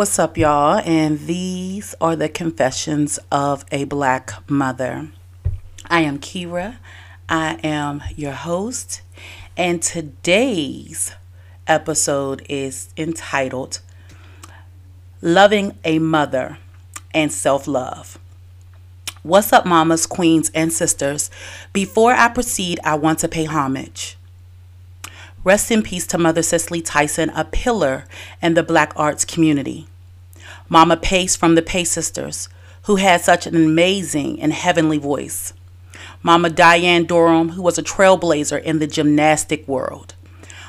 [0.00, 0.80] What's up, y'all?
[0.86, 5.10] And these are the confessions of a black mother.
[5.90, 6.78] I am Kira.
[7.28, 9.02] I am your host.
[9.58, 11.14] And today's
[11.66, 13.80] episode is entitled
[15.20, 16.56] Loving a Mother
[17.12, 18.18] and Self Love.
[19.22, 21.30] What's up, mamas, queens, and sisters?
[21.74, 24.16] Before I proceed, I want to pay homage.
[25.44, 28.06] Rest in peace to Mother Cicely Tyson, a pillar
[28.40, 29.86] in the black arts community.
[30.72, 32.48] Mama Pace from the Pace Sisters,
[32.82, 35.52] who had such an amazing and heavenly voice.
[36.22, 40.14] Mama Dianne Durham, who was a trailblazer in the gymnastic world.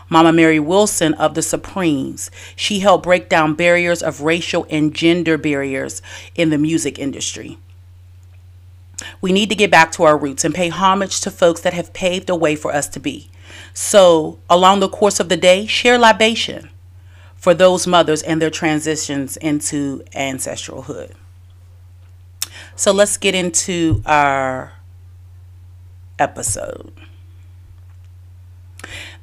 [0.10, 2.32] Mama Mary Wilson of the Supremes.
[2.56, 6.02] She helped break down barriers of racial and gender barriers
[6.34, 7.60] in the music industry.
[9.22, 11.94] We need to get back to our roots and pay homage to folks that have
[11.94, 13.30] paved a way for us to be.
[13.76, 16.72] So, along the course of the day, share libation
[17.42, 21.12] for those mothers and their transitions into ancestralhood.
[22.76, 24.74] So, let's get into our
[26.20, 26.94] episode.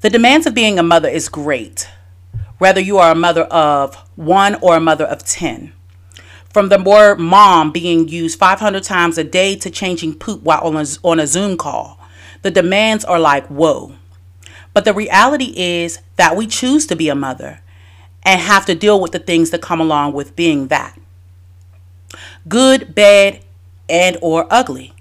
[0.00, 1.88] The demands of being a mother is great,
[2.58, 5.72] whether you are a mother of one or a mother of 10.
[6.52, 10.76] From the word mom being used 500 times a day to changing poop while on
[10.76, 12.00] a, on a Zoom call,
[12.42, 13.92] the demands are like, whoa.
[14.74, 17.60] But the reality is that we choose to be a mother
[18.28, 21.00] and have to deal with the things that come along with being that.
[22.46, 23.40] Good, bad,
[23.88, 24.92] and or ugly.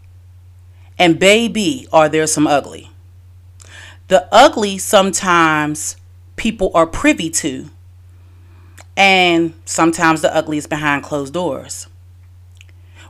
[0.97, 2.89] And baby, are there some ugly.
[4.07, 5.97] The ugly sometimes
[6.37, 7.69] people are privy to.
[8.95, 11.87] And sometimes the ugly is behind closed doors.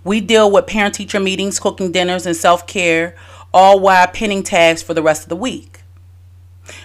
[0.04, 3.16] We deal with parent teacher meetings, cooking dinners, and self care,
[3.54, 5.82] all while pinning tags for the rest of the week.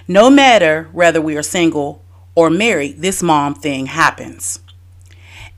[0.06, 2.01] No matter whether we are single
[2.34, 4.60] or married, this mom thing happens.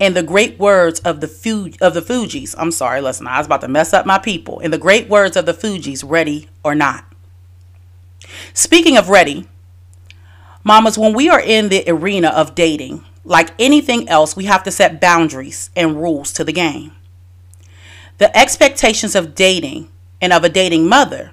[0.01, 3.47] In the great words of the Fu- of the Fugees, I'm sorry, listen, I was
[3.47, 4.59] about to mess up my people.
[4.61, 7.05] In the great words of the Fugees, ready or not.
[8.53, 9.47] Speaking of ready,
[10.65, 14.71] mamas, when we are in the arena of dating, like anything else, we have to
[14.71, 16.93] set boundaries and rules to the game.
[18.19, 19.89] The expectations of dating
[20.21, 21.33] and of a dating mother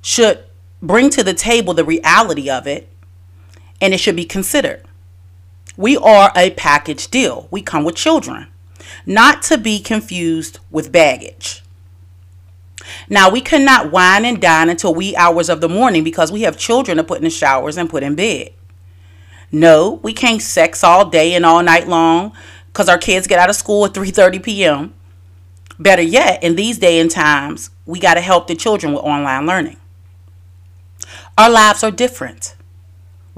[0.00, 0.44] should
[0.80, 2.88] bring to the table the reality of it,
[3.80, 4.82] and it should be considered.
[5.76, 7.48] We are a package deal.
[7.50, 8.48] We come with children,
[9.06, 11.62] not to be confused with baggage.
[13.08, 16.56] Now, we cannot wine and dine until wee hours of the morning because we have
[16.56, 18.50] children to put in the showers and put in bed.
[19.50, 22.32] No, we can't sex all day and all night long
[22.66, 24.94] because our kids get out of school at 3:30 p.m.
[25.78, 29.46] Better yet, in these day and times, we got to help the children with online
[29.46, 29.76] learning.
[31.36, 32.56] Our lives are different.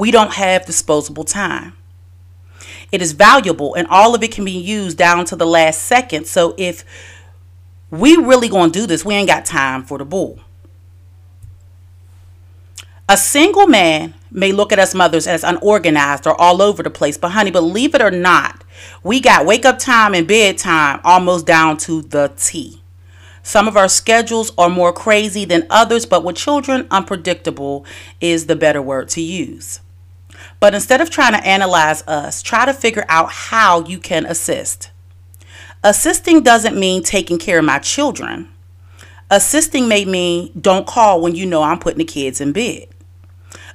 [0.01, 1.75] We don't have disposable time.
[2.91, 6.27] It is valuable and all of it can be used down to the last second.
[6.27, 6.87] So if
[7.91, 10.41] we really going to do this, we ain't got time for the bull.
[13.11, 17.19] A single man may look at us mothers as unorganized or all over the place,
[17.19, 18.65] but honey, believe it or not,
[19.03, 22.81] we got wake up time and bedtime almost down to the T.
[23.43, 27.85] Some of our schedules are more crazy than others, but with children, unpredictable
[28.19, 29.81] is the better word to use.
[30.61, 34.91] But instead of trying to analyze us, try to figure out how you can assist.
[35.83, 38.51] Assisting doesn't mean taking care of my children.
[39.31, 42.89] Assisting may mean don't call when you know I'm putting the kids in bed.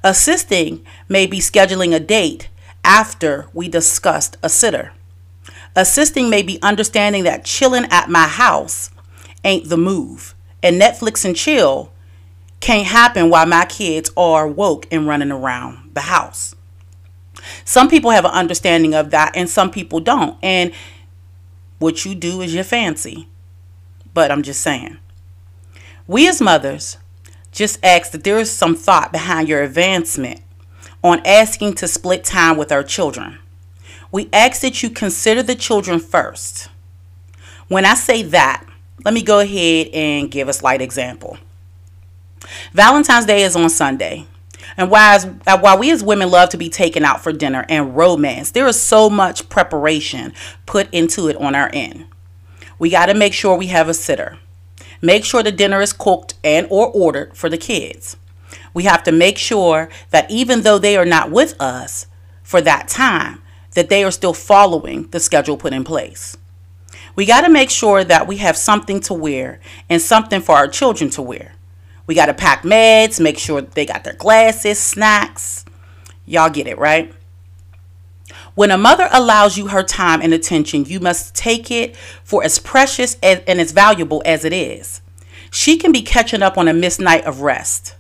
[0.04, 2.50] Assisting may be scheduling a date
[2.83, 4.94] after we discussed a sitter.
[5.75, 8.92] Assisting may be understanding that chilling at my house
[9.44, 10.36] ain't the move.
[10.62, 11.92] And Netflix and chill
[12.60, 16.56] can't happen while my kids are woke and running around the house.
[17.63, 20.38] Some people have an understanding of that and some people don't.
[20.42, 20.74] And
[21.80, 23.27] what you do is your fancy.
[24.13, 24.97] But I'm just saying.
[26.07, 26.97] We as mothers
[27.51, 30.42] just ask that there is some thought behind your advancement
[31.03, 33.39] on asking to split time with our children.
[34.12, 36.69] We ask that you consider the children first.
[37.68, 38.65] When I say that,
[39.03, 41.38] let me go ahead and give a slight example.
[42.74, 44.25] Valentine's Day is on Sunday.
[44.77, 47.66] And while, as, uh, while we as women love to be taken out for dinner
[47.69, 50.33] and romance, there is so much preparation
[50.66, 52.06] put into it on our end.
[52.77, 54.38] We got to make sure we have a sitter.
[55.01, 58.18] Make sure the dinner is cooked and or ordered for the kids.
[58.74, 62.07] We have to make sure that even though they are not with us
[62.44, 63.42] for that time,
[63.75, 66.38] that they are still following the schedule put in place.
[67.16, 70.68] We got to make sure that we have something to wear and something for our
[70.68, 71.55] children to wear.
[72.07, 75.66] We got to pack meds, make sure they got their glasses, snacks.
[76.25, 77.13] Y'all get it, right?
[78.54, 82.57] When a mother allows you her time and attention, you must take it for as
[82.60, 85.02] precious and as valuable as it is.
[85.52, 87.96] She can be catching up on a missed night of rest,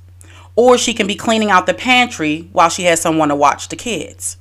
[0.55, 3.75] or she can be cleaning out the pantry while she has someone to watch the
[3.75, 4.37] kids.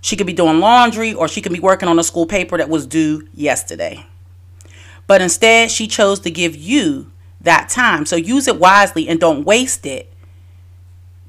[0.00, 2.68] She could be doing laundry, or she could be working on a school paper that
[2.68, 4.06] was due yesterday.
[5.06, 7.10] But instead, she chose to give you
[7.46, 8.06] that time.
[8.06, 10.12] So use it wisely and don't waste it.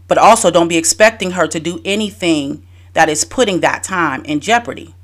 [0.08, 4.40] But also, don't be expecting her to do anything that is putting that time in
[4.40, 4.96] jeopardy.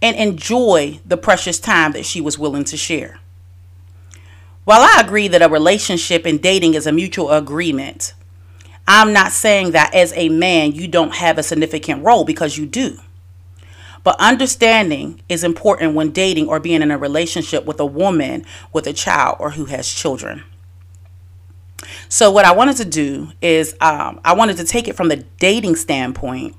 [0.00, 3.20] And enjoy the precious time that she was willing to share.
[4.64, 8.14] While I agree that a relationship and dating is a mutual agreement,
[8.86, 12.66] I'm not saying that as a man you don't have a significant role because you
[12.66, 12.98] do.
[14.04, 18.86] But understanding is important when dating or being in a relationship with a woman with
[18.86, 20.44] a child or who has children.
[22.08, 25.24] So, what I wanted to do is um, I wanted to take it from the
[25.38, 26.56] dating standpoint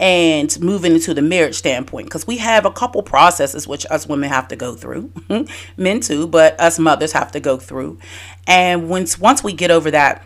[0.00, 4.30] and moving into the marriage standpoint because we have a couple processes which us women
[4.30, 5.12] have to go through
[5.76, 7.98] men too but us mothers have to go through
[8.46, 10.24] and once once we get over that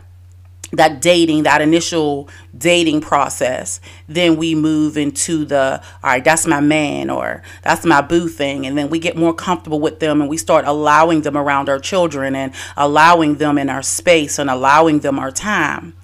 [0.72, 6.60] that dating that initial dating process then we move into the all right that's my
[6.60, 10.28] man or that's my boo thing and then we get more comfortable with them and
[10.28, 15.00] we start allowing them around our children and allowing them in our space and allowing
[15.00, 15.94] them our time.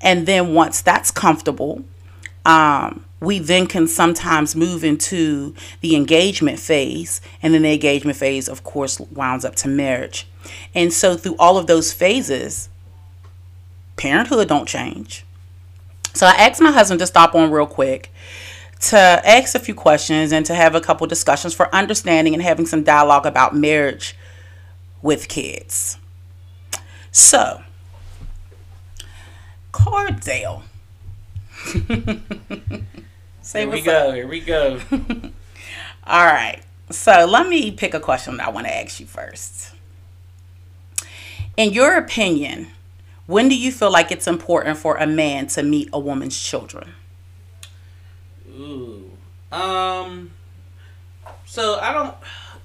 [0.00, 1.84] And then once that's comfortable
[2.44, 8.48] um, we then can sometimes move into the engagement phase and then the engagement phase
[8.48, 10.28] of course winds up to marriage.
[10.74, 12.68] And so through all of those phases
[13.96, 15.24] parenthood don't change.
[16.14, 18.10] So I asked my husband to stop on real quick
[18.78, 22.66] to ask a few questions and to have a couple discussions for understanding and having
[22.66, 24.16] some dialogue about marriage
[25.02, 25.98] with kids.
[27.10, 27.62] So,
[29.72, 30.62] Cordell.
[33.42, 34.08] Say here we go.
[34.08, 34.14] Up.
[34.14, 34.80] Here we go.
[36.06, 36.60] All right.
[36.90, 39.72] So let me pick a question that I want to ask you first.
[41.56, 42.68] In your opinion,
[43.26, 46.94] when do you feel like it's important for a man to meet a woman's children?
[48.48, 49.10] Ooh.
[49.52, 50.30] Um
[51.44, 52.14] so I don't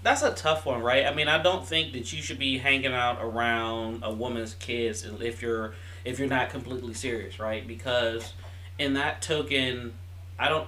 [0.04, 1.06] that's a tough one, right?
[1.06, 5.06] I mean, I don't think that you should be hanging out around a woman's kids
[5.22, 5.74] if you're
[6.04, 7.68] if you're not completely serious, right?
[7.68, 8.34] Because
[8.80, 9.94] in that token,
[10.40, 10.68] I don't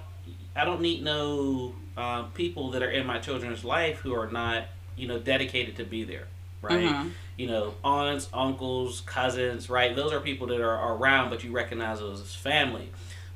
[0.56, 4.66] I don't need no uh, people that are in my children's life who are not
[4.96, 6.28] you know dedicated to be there,
[6.62, 6.90] right?
[6.90, 9.96] Mm-hmm you know, aunts, uncles, cousins, right?
[9.96, 12.90] Those are people that are around, but you recognize those as family.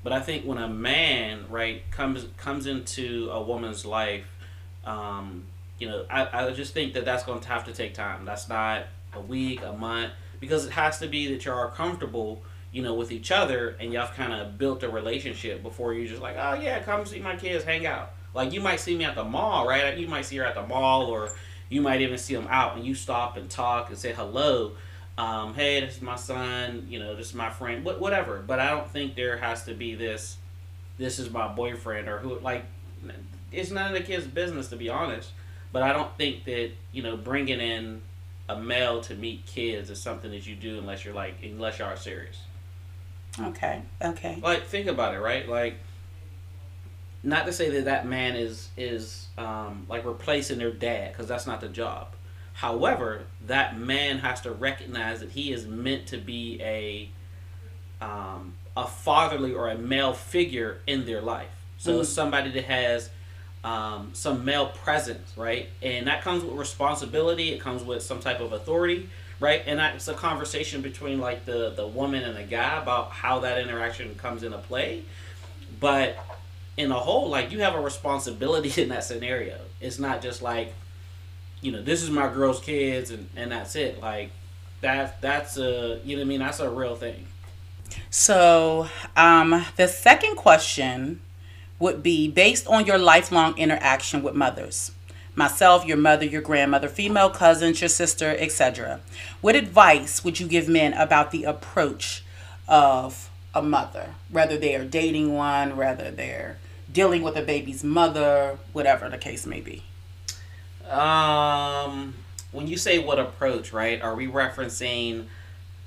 [0.03, 4.27] But I think when a man, right, comes comes into a woman's life,
[4.85, 5.45] um,
[5.79, 8.25] you know, I, I just think that that's going to have to take time.
[8.25, 12.41] That's not a week, a month, because it has to be that you are comfortable,
[12.71, 16.21] you know, with each other and y'all kind of built a relationship before you're just
[16.21, 18.11] like, oh yeah, come see my kids, hang out.
[18.33, 19.97] Like you might see me at the mall, right?
[19.97, 21.31] You might see her at the mall or
[21.69, 24.73] you might even see them out and you stop and talk and say hello.
[25.17, 26.87] Um, hey, this is my son.
[26.89, 27.83] You know, this is my friend.
[27.83, 28.43] What, whatever.
[28.45, 30.37] But I don't think there has to be this.
[30.97, 32.39] This is my boyfriend or who.
[32.39, 32.65] Like,
[33.51, 35.31] it's none of the kids' business to be honest.
[35.71, 38.01] But I don't think that you know bringing in
[38.49, 41.85] a male to meet kids is something that you do unless you're like unless you
[41.85, 42.37] are serious.
[43.39, 43.81] Okay.
[44.01, 44.39] Okay.
[44.41, 45.47] Like think about it, right?
[45.47, 45.77] Like,
[47.27, 51.45] not to say that that man is is um, like replacing their dad because that's
[51.45, 52.07] not the job.
[52.53, 57.09] However, that man has to recognize that he is meant to be a
[58.01, 61.49] um, a fatherly or a male figure in their life.
[61.77, 63.09] So mm somebody that has
[63.63, 65.67] um, some male presence, right?
[65.83, 67.49] And that comes with responsibility.
[67.49, 69.09] It comes with some type of authority,
[69.41, 69.63] right?
[69.65, 73.59] And that's a conversation between like the the woman and the guy about how that
[73.59, 75.03] interaction comes into play.
[75.79, 76.17] But
[76.77, 79.57] in a whole, like you have a responsibility in that scenario.
[79.81, 80.73] It's not just like,
[81.61, 83.99] you know, this is my girl's kids and, and that's it.
[83.99, 84.31] Like
[84.81, 87.27] that that's a you know what I mean, that's a real thing.
[88.09, 91.21] So um the second question
[91.79, 94.91] would be based on your lifelong interaction with mothers.
[95.35, 99.01] Myself, your mother, your grandmother, female cousins, your sister, etc.
[99.41, 102.23] What advice would you give men about the approach
[102.67, 106.57] of a mother, whether they are dating one, whether they're
[106.91, 109.83] dealing with a baby's mother, whatever the case may be?
[110.89, 112.13] Um,
[112.51, 114.01] when you say what approach, right?
[114.01, 115.25] Are we referencing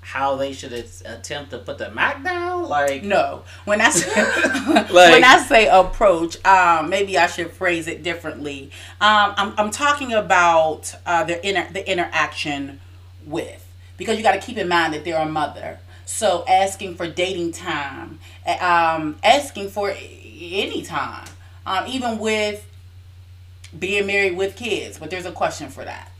[0.02, 2.68] how they should attempt to put the Mac down?
[2.68, 3.44] Like no.
[3.64, 4.10] When I say
[4.68, 8.70] like, when I say approach, um, maybe I should phrase it differently.
[9.00, 12.80] Um, I'm I'm talking about uh, the inter the interaction
[13.26, 13.66] with
[13.96, 15.78] because you got to keep in mind that they're a mother.
[16.06, 18.18] So asking for dating time,
[18.60, 19.94] um, asking for
[20.40, 21.26] anytime,
[21.66, 22.66] um, even with
[23.78, 24.98] being married with kids.
[24.98, 26.10] But there's a question for that.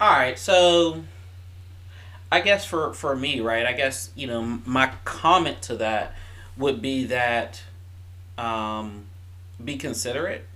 [0.00, 1.02] All right, so
[2.32, 3.66] I guess for for me, right?
[3.66, 6.14] I guess you know my comment to that
[6.56, 7.62] would be that
[8.38, 9.06] um,
[9.62, 10.46] be considerate,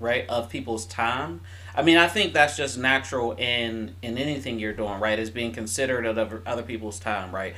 [0.00, 1.40] right, of people's time.
[1.74, 5.18] I mean, I think that's just natural in in anything you're doing, right?
[5.18, 7.54] Is being considerate of other, other people's time, right?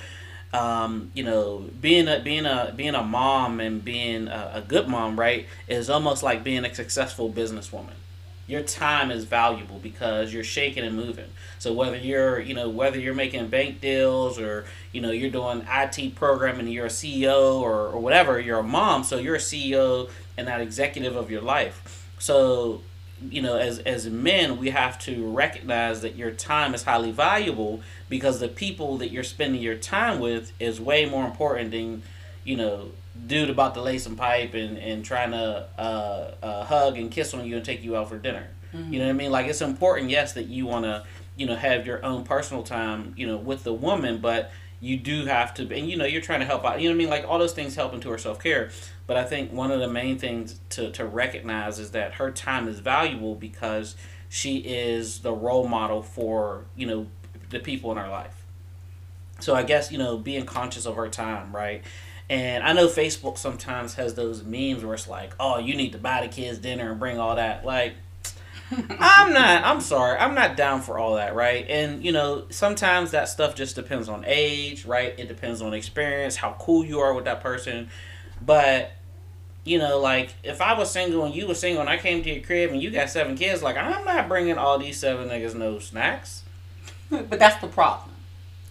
[0.54, 4.88] Um, you know, being a being a being a mom and being a, a good
[4.88, 7.94] mom, right, is almost like being a successful businesswoman
[8.46, 11.28] your time is valuable because you're shaking and moving.
[11.58, 15.66] So whether you're, you know, whether you're making bank deals or, you know, you're doing
[15.70, 20.10] IT programming, you're a CEO or, or whatever, you're a mom, so you're a CEO
[20.36, 22.06] and that executive of your life.
[22.18, 22.82] So,
[23.22, 27.80] you know, as as men, we have to recognize that your time is highly valuable
[28.08, 32.02] because the people that you're spending your time with is way more important than,
[32.44, 32.90] you know,
[33.26, 37.32] dude about to lay some pipe and, and trying to uh, uh, hug and kiss
[37.34, 38.48] on you and take you out for dinner.
[38.74, 38.92] Mm-hmm.
[38.92, 39.30] You know what I mean?
[39.30, 41.04] Like it's important, yes, that you want to,
[41.36, 45.24] you know, have your own personal time, you know, with the woman, but you do
[45.26, 46.80] have to, and you know, you're trying to help out.
[46.80, 47.10] You know what I mean?
[47.10, 48.70] Like all those things help into her self care.
[49.06, 52.68] But I think one of the main things to, to recognize is that her time
[52.68, 53.96] is valuable because
[54.28, 57.06] she is the role model for, you know,
[57.50, 58.44] the people in her life.
[59.40, 61.82] So I guess, you know, being conscious of her time, right?
[62.30, 65.98] And I know Facebook sometimes has those memes where it's like, oh, you need to
[65.98, 67.66] buy the kids dinner and bring all that.
[67.66, 67.94] Like,
[68.70, 71.66] I'm not, I'm sorry, I'm not down for all that, right?
[71.68, 75.14] And, you know, sometimes that stuff just depends on age, right?
[75.18, 77.90] It depends on experience, how cool you are with that person.
[78.40, 78.92] But,
[79.64, 82.30] you know, like, if I was single and you were single and I came to
[82.30, 85.54] your crib and you got seven kids, like, I'm not bringing all these seven niggas
[85.54, 86.42] no snacks.
[87.10, 88.10] But that's the problem.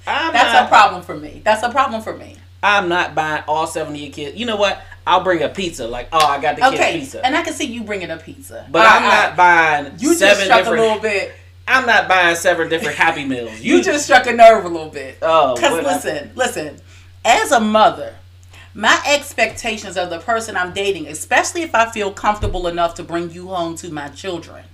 [0.05, 1.41] I'm that's not, a problem for me.
[1.45, 2.35] That's a problem for me.
[2.61, 4.37] I'm not buying all seven of your kids.
[4.37, 4.81] You know what?
[5.05, 5.87] I'll bring a pizza.
[5.87, 6.93] Like, oh, I got the okay.
[6.93, 7.25] kids pizza.
[7.25, 8.65] And I can see you bringing a pizza.
[8.71, 11.33] But I, am not buying you seven just struck different, a little bit.
[11.67, 13.59] I'm not buying seven different Happy Meals.
[13.59, 15.17] You, you just struck a nerve a little bit.
[15.21, 16.77] Oh, because listen, I, listen.
[17.25, 18.15] As a mother,
[18.73, 23.31] my expectations of the person I'm dating, especially if I feel comfortable enough to bring
[23.31, 24.65] you home to my children,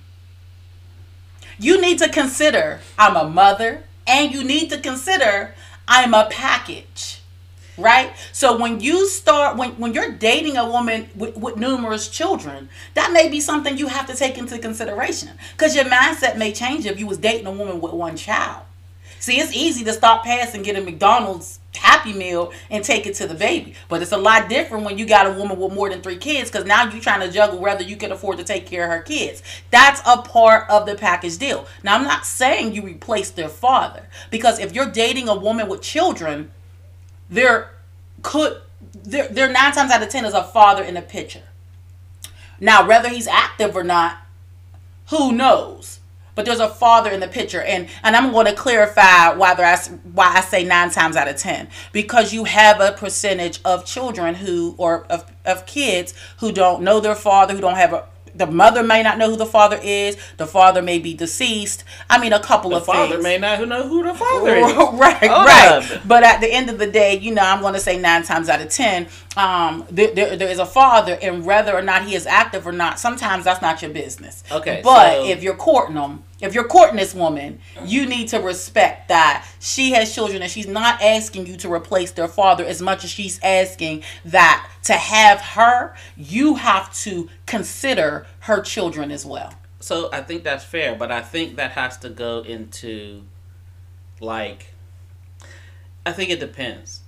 [1.58, 5.54] you need to consider I'm a mother, and you need to consider
[5.86, 7.20] I'm a package
[7.80, 8.12] right?
[8.32, 13.12] So when you start when, when you're dating a woman with, with numerous children that
[13.12, 16.98] may be something you have to take into consideration because your mindset may change if
[16.98, 18.62] you was dating a woman with one child.
[19.18, 23.14] See it's easy to stop past and get a mcdonald's happy meal and take it
[23.14, 25.88] to the baby but it's a lot different when you got a woman with more
[25.88, 28.66] than three kids because now you're trying to juggle whether you can afford to take
[28.66, 32.74] care of her kids that's a part of the package deal now i'm not saying
[32.74, 36.50] you replace their father because if you're dating a woman with children
[37.28, 37.70] there
[38.22, 38.60] could
[38.92, 41.42] there there nine times out of ten is a father in the picture.
[42.58, 44.18] Now, whether he's active or not,
[45.08, 45.99] who knows?
[46.34, 49.76] But there's a father in the picture, and and I'm going to clarify why I
[50.12, 51.68] why I say nine times out of ten.
[51.92, 57.00] Because you have a percentage of children who or of of kids who don't know
[57.00, 60.16] their father, who don't have a the mother may not know who the father is.
[60.36, 61.84] The father may be deceased.
[62.08, 63.22] I mean, a couple the of father things.
[63.22, 64.62] may not know who the father is.
[64.62, 66.00] right, Hold right.
[66.06, 68.48] But at the end of the day, you know, I'm going to say nine times
[68.48, 72.14] out of ten, um, there, there, there is a father, and whether or not he
[72.14, 74.42] is active or not, sometimes that's not your business.
[74.50, 74.80] Okay.
[74.82, 79.08] But so, if you're courting them, if you're courting this woman, you need to respect
[79.08, 83.04] that she has children and she's not asking you to replace their father as much
[83.04, 89.52] as she's asking that to have her, you have to consider her children as well.
[89.80, 93.22] So I think that's fair, but I think that has to go into
[94.20, 94.74] like
[96.04, 96.99] I think it depends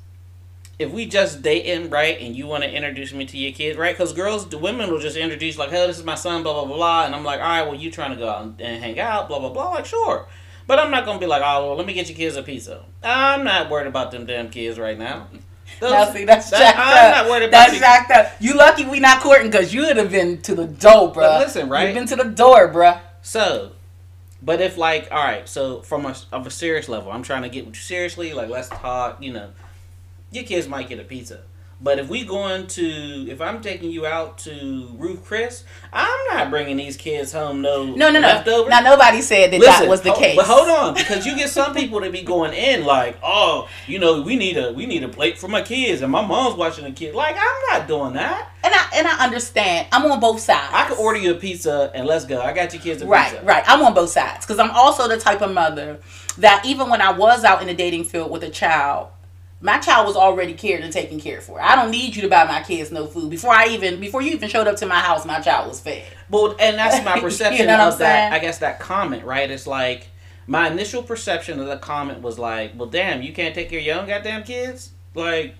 [0.82, 3.96] if we just dating right and you want to introduce me to your kids right
[3.96, 6.64] because girls the women will just introduce like hey this is my son blah blah
[6.64, 7.06] blah, blah.
[7.06, 9.28] and i'm like all right well you trying to go out and, and hang out
[9.28, 10.26] blah blah blah like sure
[10.66, 12.84] but i'm not gonna be like oh well, let me get your kids a pizza
[13.02, 15.28] i'm not worried about them damn kids right now
[15.80, 17.24] Those, now, see, that's that, I'm up.
[17.24, 18.32] not worried about That's jacked up.
[18.40, 21.38] You lucky we not courting because you would have been to the door, bro.
[21.38, 21.86] listen, right?
[21.86, 22.98] You've been to the door, bro.
[23.22, 23.72] So,
[24.40, 27.48] but if like, all right, so from a of a serious level, I'm trying to
[27.48, 28.32] get with you seriously.
[28.32, 29.22] Like, let's talk.
[29.22, 29.50] You know,
[30.32, 31.42] your kids might get a pizza.
[31.82, 36.48] But if we going to, if I'm taking you out to Ruth Chris, I'm not
[36.48, 38.68] bringing these kids home no no no leftovers.
[38.70, 38.80] no.
[38.80, 40.36] Now nobody said that Listen, that was the case.
[40.36, 43.98] But hold on, because you get some people to be going in like, oh, you
[43.98, 46.84] know, we need a we need a plate for my kids, and my mom's watching
[46.84, 47.16] the kid.
[47.16, 48.52] Like I'm not doing that.
[48.62, 49.88] And I and I understand.
[49.90, 50.72] I'm on both sides.
[50.72, 52.40] I could order you a pizza and let's go.
[52.40, 53.44] I got your kids a right, pizza.
[53.44, 53.64] Right, right.
[53.66, 55.98] I'm on both sides because I'm also the type of mother
[56.38, 59.08] that even when I was out in the dating field with a child
[59.62, 61.62] My child was already cared and taken care for.
[61.62, 63.30] I don't need you to buy my kids no food.
[63.30, 66.04] Before I even before you even showed up to my house, my child was fed.
[66.28, 68.32] Well, and that's my perception You know of that.
[68.32, 69.48] I guess that comment, right?
[69.48, 70.08] It's like
[70.48, 73.84] my initial perception of the comment was like, "Well, damn, you can't take care of
[73.84, 75.54] your own goddamn kids." Like,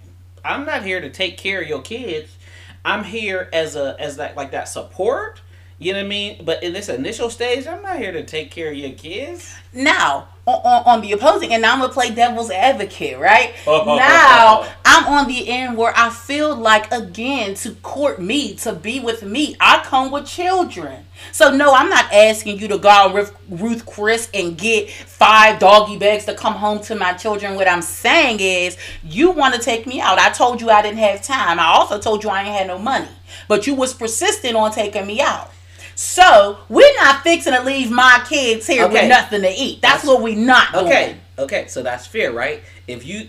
[0.44, 2.37] I'm not here to take care of your kids.
[2.85, 5.40] I'm here as a as that like that support.
[5.78, 6.44] You know what I mean?
[6.44, 9.54] But in this initial stage, I'm not here to take care of your kids.
[9.72, 13.54] Now, on, on, on the opposing, and now I'm gonna play devil's advocate, right?
[13.66, 18.20] Oh, oh, oh, now I'm on the end where I feel like again to court
[18.20, 21.06] me, to be with me, I come with children.
[21.32, 25.58] So no, I'm not asking you to go out with Ruth Chris and get five
[25.58, 27.54] doggy bags to come home to my children.
[27.54, 30.18] What I'm saying is you want to take me out.
[30.18, 31.58] I told you I didn't have time.
[31.58, 33.08] I also told you I ain't had no money.
[33.49, 35.50] But you was persistent on taking me out.
[35.94, 38.92] So we're not fixing to leave my kids here Okay.
[39.02, 39.80] with nothing to eat.
[39.80, 40.87] That's, That's- what we not doing.
[40.87, 42.62] Okay, okay, so that's fair, right?
[42.88, 43.28] If you,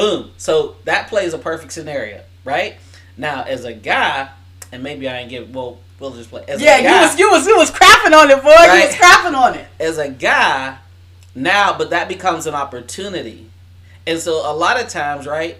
[0.00, 2.76] boom, so that plays a perfect scenario, right?
[3.16, 4.30] Now, as a guy,
[4.72, 6.44] and maybe I ain't give, well, we'll just play.
[6.48, 8.50] As Yeah, a you guy, was you was you was crapping on it, boy.
[8.50, 9.66] You was crapping on it.
[9.78, 10.78] as a guy,
[11.34, 13.50] now, but that becomes an opportunity,
[14.06, 15.58] and so a lot of times, right?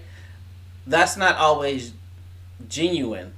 [0.87, 1.93] That's not always
[2.69, 3.33] genuine.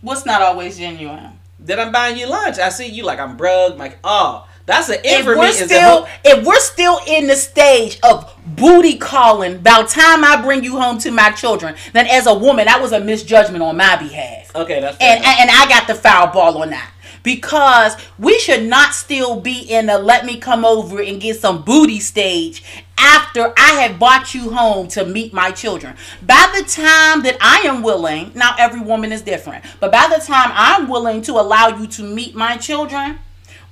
[0.00, 1.38] What's not always genuine?
[1.58, 2.58] Then I'm buying you lunch.
[2.58, 3.76] I see you like I'm broke.
[3.78, 5.38] Like, oh, that's an If in for me.
[5.40, 10.62] we're still if we're still in the stage of booty calling, about time I bring
[10.64, 13.96] you home to my children, then as a woman, that was a misjudgment on my
[13.96, 14.54] behalf.
[14.54, 15.36] okay, that's and enough.
[15.40, 16.90] and I got the foul ball on that
[17.22, 21.62] because we should not still be in the let me come over and get some
[21.62, 22.62] booty stage
[22.98, 25.96] after I have brought you home to meet my children.
[26.22, 30.22] By the time that I am willing, now every woman is different, but by the
[30.22, 33.18] time I'm willing to allow you to meet my children.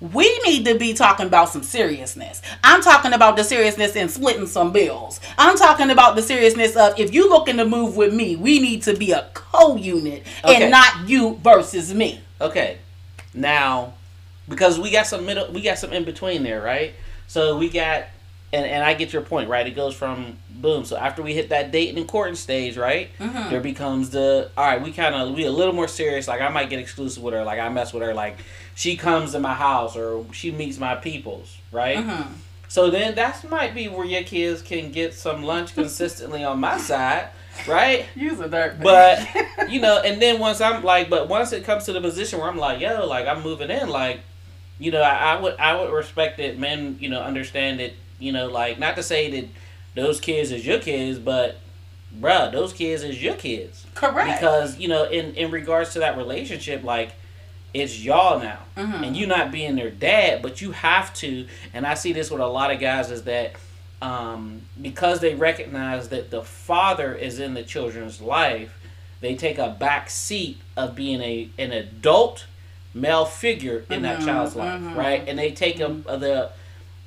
[0.00, 2.40] We need to be talking about some seriousness.
[2.62, 5.18] I'm talking about the seriousness in splitting some bills.
[5.37, 8.82] I'm talking about the seriousness of if you looking to move with me, we need
[8.82, 10.62] to be a co-unit Okay.
[10.62, 12.20] and not you versus me.
[12.40, 12.78] Okay,
[13.34, 13.94] now
[14.48, 16.94] because we got some middle, we got some in between there, right?
[17.26, 18.04] So we got,
[18.52, 19.66] and and I get your point, right?
[19.66, 20.84] It goes from boom.
[20.84, 23.11] So after we hit that dating and courting stage, right?
[23.18, 23.50] Mm-hmm.
[23.50, 24.80] There becomes the all right.
[24.80, 26.28] We kind of we a little more serious.
[26.28, 27.44] Like I might get exclusive with her.
[27.44, 28.14] Like I mess with her.
[28.14, 28.38] Like
[28.78, 31.96] she comes to my house or she meets my peoples, right?
[31.96, 32.32] Mm-hmm.
[32.68, 36.78] So then that might be where your kids can get some lunch consistently on my
[36.78, 37.30] side,
[37.66, 38.06] right?
[38.14, 39.26] Use a dirt But
[39.68, 42.48] you know, and then once I'm like, but once it comes to the position where
[42.48, 44.20] I'm like, yo, like I'm moving in, like,
[44.78, 47.94] you know, I, I would I would respect that men, you know, understand it.
[48.20, 49.48] you know, like not to say that
[49.96, 51.56] those kids is your kids, but
[52.16, 53.86] bruh, those kids is your kids.
[53.96, 54.38] correct.
[54.40, 57.10] Because, you know, in in regards to that relationship, like
[57.74, 58.59] it's y'all now.
[58.76, 59.07] Mhm.
[59.07, 62.40] And you not being their dad, but you have to and I see this with
[62.40, 63.52] a lot of guys is that
[64.00, 68.78] um, because they recognize that the father is in the children's life,
[69.20, 72.46] they take a back seat of being a an adult
[72.94, 74.94] male figure in that Mhm, child's life, mhm.
[74.96, 75.24] right?
[75.28, 76.50] And they take a, the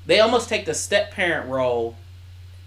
[0.05, 1.95] they almost take the step parent role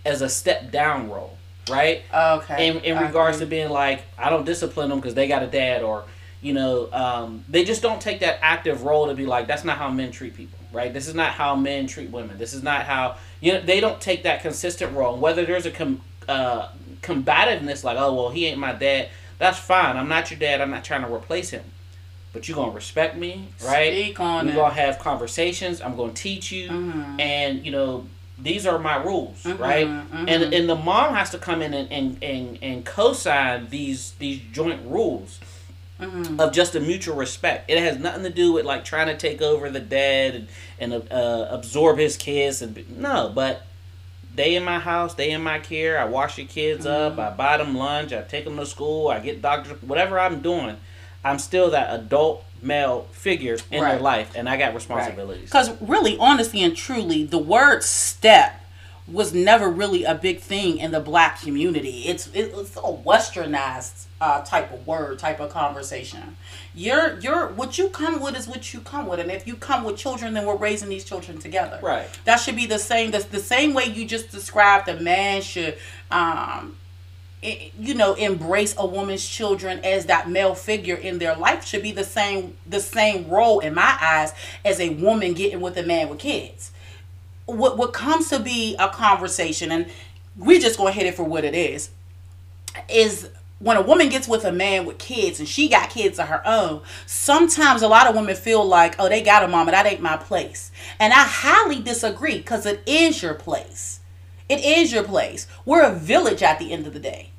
[0.05, 1.37] as a step down role,
[1.69, 2.03] right?
[2.13, 2.69] okay.
[2.69, 5.83] in, in regards to being like I don't discipline them because they got a dad
[5.83, 6.05] or
[6.45, 9.79] you know um, they just don't take that active role to be like that's not
[9.79, 10.93] how men treat people right?
[10.93, 12.37] This is not how men treat women.
[12.37, 15.17] This is not how you know they don't take that consistent role.
[15.17, 16.69] Whether there's a com- uh,
[17.01, 19.97] combativeness like oh well he ain't my dad that's fine.
[19.97, 20.61] I'm not your dad.
[20.61, 21.65] I'm not trying to replace him.
[22.33, 23.93] But you're gonna respect me right?
[23.93, 24.57] Speak on we're it.
[24.57, 25.81] gonna have conversations.
[25.81, 26.69] I'm gonna teach you.
[26.69, 27.21] Mhm.
[27.21, 29.87] and you know these are my rules Mhm, right?
[29.87, 30.25] mhm.
[30.29, 34.41] and and the mom has to come in and and, and, and co-sign these these
[34.53, 35.39] joint rules
[36.01, 36.41] Mhm.
[36.41, 37.71] of just a mutual respect.
[37.71, 40.49] It has nothing to do with like trying to take over the dad and,
[40.93, 43.63] and uh, absorb his kids and no but
[44.35, 45.99] they in my house they in my care.
[46.01, 47.19] I wash your kids up.
[47.19, 48.13] I buy them lunch.
[48.13, 49.09] I take them to school.
[49.09, 50.77] I get doctors whatever i'm doing
[51.25, 55.45] i'm still that adult male figure in their life and i got responsibilities.
[55.45, 58.64] Because really, honestly and truly, the word step
[59.07, 62.05] was never really a big thing in the black community.
[62.07, 66.37] It's it's a westernized uh, type of word, type of conversation.
[66.75, 69.85] You're you're what you come with is what you come with, and if you come
[69.85, 71.79] with children, then we're raising these children together.
[71.83, 72.09] Right.
[72.25, 73.11] That should be the same.
[73.11, 74.89] That's the same way you just described.
[74.89, 75.77] A man should.
[76.11, 76.77] Um,
[77.43, 81.83] i- you know embrace a woman's children as that male figure in their life should
[81.83, 84.33] be the same the same role in my eyes
[84.65, 86.71] as a woman getting with a man with kids
[87.47, 89.87] what what comes to be a conversation and
[90.37, 91.91] we just gonna hit it for what it is
[92.89, 93.29] is
[93.59, 96.43] when a woman gets with a man with kids and she got kids of her
[96.47, 100.03] own, sometimes a lot of women feel like, oh, they got a mama, that ain't
[100.03, 100.71] my place.
[100.99, 104.01] And I highly disagree because it is your place.
[104.49, 105.47] It is your place.
[105.65, 107.31] We're a village at the end of the day.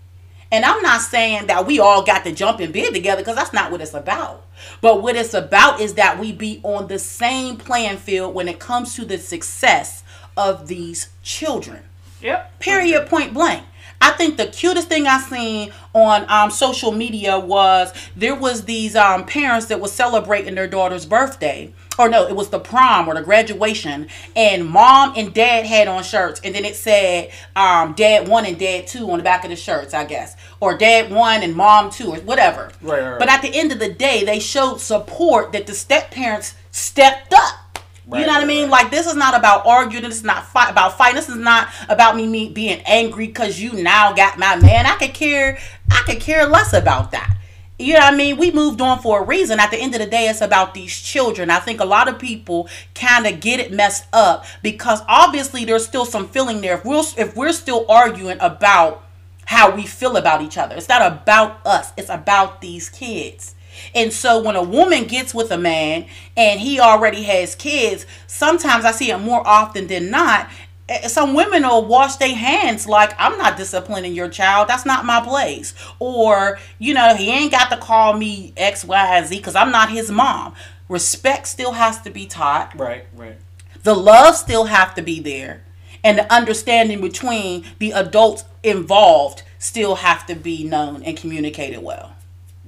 [0.52, 3.54] And I'm not saying that we all got to jump in bed together because that's
[3.54, 4.45] not what it's about.
[4.82, 8.60] But what it's about is that we be on the same playing field when it
[8.60, 10.04] comes to the success
[10.38, 11.84] of these children.
[12.22, 12.60] Yep.
[12.60, 13.08] Period.
[13.08, 13.64] Point blank.
[14.06, 18.96] I think the cutest thing I seen on um, social media was there was these
[18.96, 23.16] um, parents that was celebrating their daughter's birthday, or no, it was the prom or
[23.16, 28.28] the graduation, and mom and dad had on shirts, and then it said um, dad
[28.28, 31.42] one and dad two on the back of the shirts, I guess, or dad one
[31.42, 32.72] and mom two, or whatever.
[32.84, 33.20] Right, right, right.
[33.20, 37.34] But at the end of the day, they showed support that the step parents stepped
[37.34, 37.65] up.
[38.08, 38.64] Right, you know what I mean?
[38.64, 38.84] right.
[38.84, 40.04] Like this is not about arguing.
[40.04, 41.16] This is not fight about fighting.
[41.16, 44.86] This is not about me, me being angry because you now got my man.
[44.86, 45.58] I could care.
[45.90, 47.36] I could care less about that.
[47.78, 48.38] You know what I mean?
[48.38, 49.60] We moved on for a reason.
[49.60, 51.50] At the end of the day, it's about these children.
[51.50, 55.86] I think a lot of people kind of get it messed up because obviously there's
[55.86, 56.76] still some feeling there.
[56.76, 59.04] If we're if we're still arguing about
[59.46, 61.92] how we feel about each other, it's not about us.
[61.98, 63.55] It's about these kids.
[63.94, 68.86] And so when a woman gets with a man and he already has kids, sometimes
[68.86, 70.50] I see it more often than not.
[70.90, 74.68] eh, Some women will wash their hands like, I'm not disciplining your child.
[74.68, 75.74] That's not my place.
[76.00, 79.72] Or, you know, he ain't got to call me X, Y, and Z because I'm
[79.72, 80.54] not his mom.
[80.90, 83.38] Respect still has to be taught Right, right.
[83.84, 85.64] the love still have to be there
[86.04, 92.14] and the understanding between the adults involved still have to be known and communicated well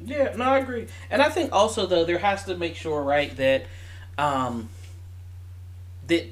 [0.03, 0.88] Yeah, no, I agree.
[1.10, 3.65] And I think also though there has to make sure, right, that
[4.17, 4.69] um
[6.07, 6.25] that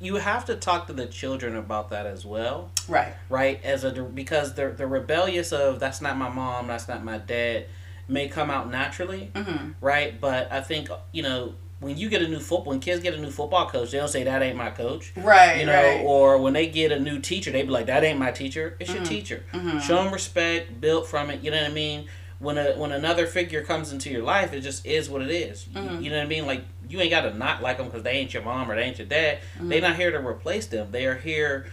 [0.00, 3.62] you have to talk to the children about that as well, right right?
[3.64, 7.66] As a because the the rebellious of that's not my mom, that's not my dad
[8.08, 9.72] may come out naturally, mm-hmm.
[9.80, 10.20] right?
[10.20, 13.18] But I think you know when you get a new football, when kids get a
[13.18, 16.68] new football coach, they'll say that ain't my coach, right you know, or when they
[16.68, 18.76] get a new teacher, they be like, "That ain't my teacher.
[18.78, 19.80] It's your teacher." Mhm.
[19.80, 21.42] Show them respect, build from it.
[21.42, 22.08] You know what I mean?
[22.42, 25.66] When a when another figure comes into your life, it just is what it is.
[25.68, 26.02] You- Mhm.
[26.02, 26.44] You, know what I mean?
[26.46, 28.82] Like you ain't got to not like them because they ain't your mom or they
[28.82, 29.38] ain't your dad.
[29.60, 30.88] They're not here to replace them.
[30.90, 31.66] They are here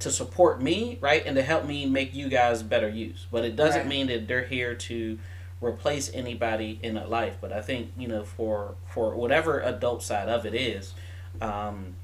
[0.00, 3.26] to support me, right, and to help me make you guys better use.
[3.32, 3.88] But it doesn't Right.
[3.88, 5.18] mean that they're here to
[5.62, 7.36] replace anybody in a life.
[7.40, 10.92] But I think you know for for whatever adult side of it is,
[11.40, 11.94] um,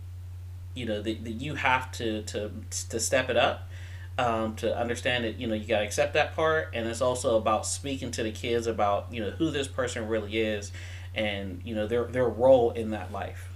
[0.74, 2.50] you know that you have to to
[2.88, 3.68] to step it up.
[4.18, 6.70] Um, to understand that you know you got to accept that part.
[6.72, 10.38] And it's also about speaking to the kids about you know who this person really
[10.38, 10.72] is
[11.14, 13.50] and you know their their role in that life.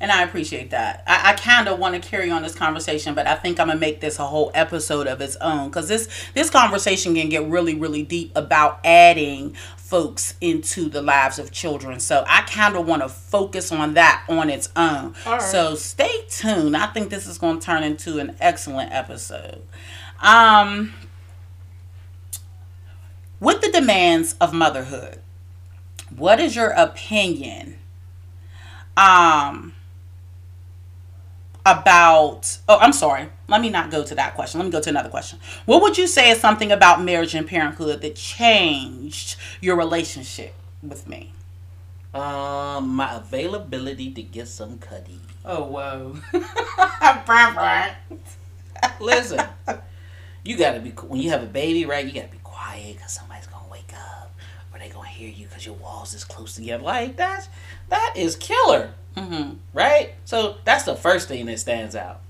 [0.00, 1.04] And i appreciate that.
[1.06, 3.78] I, I kind of want to carry on this conversation but i think i'm gonna
[3.78, 5.68] make this a whole episode of its own.
[5.68, 11.38] Because this this conversation can get really really deep about adding folks into the lives
[11.38, 12.00] of children.
[12.00, 15.14] So i kind of want to focus on that on its own.
[15.24, 15.42] All right.
[15.42, 16.76] so stay tuned.
[16.76, 19.62] I think this is going to turn into an excellent episode
[20.24, 20.92] um
[23.38, 25.20] with the demands of motherhood
[26.16, 27.78] what is your opinion
[28.96, 29.72] um
[31.66, 33.28] about oh i'm sorry.
[33.48, 34.58] Let me not go to that question.
[34.60, 35.38] Let me go to another question.
[35.66, 41.06] What would you say is something about marriage and parenthood that changed your relationship with
[41.06, 41.32] me?
[42.14, 45.20] Um, my availability to get some cuddy.
[45.44, 46.16] oh whoa.
[49.00, 49.46] Listen,
[50.44, 52.04] you gotta be when you have a baby, right?
[52.04, 54.34] You gotta be quiet because somebody's gonna wake up,
[54.72, 56.82] or they gonna hear you because your walls is close together.
[56.84, 57.48] Like that's
[57.88, 59.54] that is killer, mm-hmm.
[59.72, 60.14] right?
[60.24, 62.20] So that's the first thing that stands out.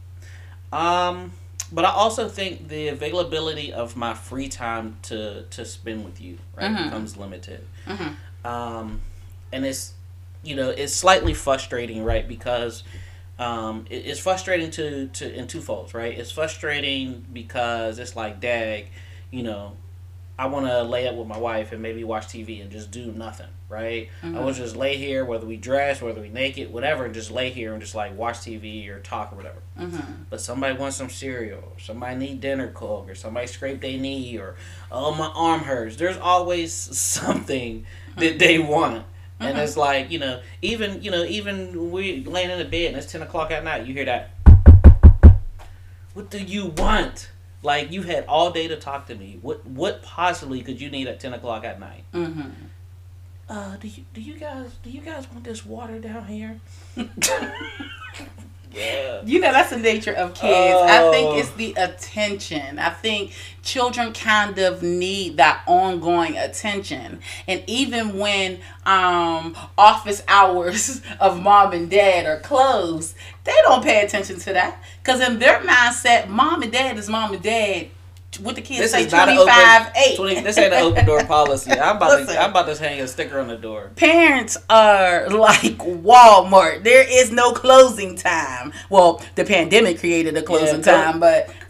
[0.72, 1.32] Um,
[1.72, 6.38] but I also think the availability of my free time to to spend with you,
[6.56, 6.84] right, Mhm.
[6.84, 7.66] becomes limited.
[7.86, 8.16] Mhm.
[8.44, 9.00] Um,
[9.52, 9.92] and it's
[10.42, 12.26] you know it's slightly frustrating, right?
[12.28, 12.82] Because
[13.38, 16.16] um, it, it's frustrating to to in two folds, right?
[16.16, 18.88] It's frustrating because it's like, dag,
[19.30, 19.72] you know,
[20.38, 23.12] I want to lay up with my wife and maybe watch TV and just do
[23.12, 24.08] nothing, right?
[24.22, 24.42] I Mhm.
[24.42, 27.50] want to just lay here, whether we dress, whether we naked, whatever, and just lay
[27.50, 29.58] here and just like watch TV or talk or whatever.
[29.78, 30.22] Mm-hmm.
[30.30, 34.36] But somebody wants some cereal, or somebody need dinner cooked, or somebody scrape their knee,
[34.36, 34.56] or
[34.90, 35.96] oh my arm hurts.
[35.96, 39.04] There's always something that they want.
[39.44, 39.62] And Mhm.
[39.62, 43.10] it's like, you know, even you know, even we laying in the bed and it's
[43.10, 44.30] ten o'clock at night, you hear that
[46.14, 47.30] What do you want?
[47.62, 49.38] Like you had all day to talk to me.
[49.42, 52.04] What what possibly could you need at ten o'clock at night?
[52.12, 52.50] Mm-hmm.
[53.48, 56.60] Uh, do you do you guys do you guys want this water down here?
[58.74, 59.22] Yeah.
[59.24, 60.76] You know, that's the nature of kids.
[60.90, 61.38] I think Oh.
[61.38, 62.78] it's the attention.
[62.78, 63.32] I think
[63.62, 67.20] children kind of need that ongoing attention.
[67.46, 74.04] And even when um, office hours of mom and dad are closed, they don't pay
[74.04, 74.82] attention to that.
[75.02, 77.88] Because in their mindset, mom and dad is mom and dad.
[78.40, 80.16] What the kids This say, is not an 25, open, 8.
[80.16, 81.70] 20, This ain't an open door policy.
[81.72, 82.34] I'm about Listen.
[82.34, 82.40] to.
[82.42, 83.90] I'm about to hang a sticker on the door.
[83.96, 86.82] parents are like Walmart.
[86.84, 88.72] There is no closing time.
[88.90, 91.48] Well, the pandemic created a closing Yeah, time, but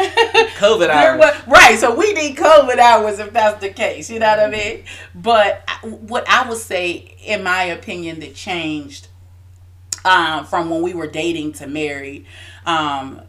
[0.59, 1.42] COVID hours.
[1.46, 1.79] right.
[1.79, 4.11] So we need COVID hours if that's the case.
[4.11, 4.85] You know what I mean?
[5.14, 9.09] But what I would say, in my opinion, that changed
[10.05, 12.27] um, from when we were dating to married
[12.66, 13.20] um,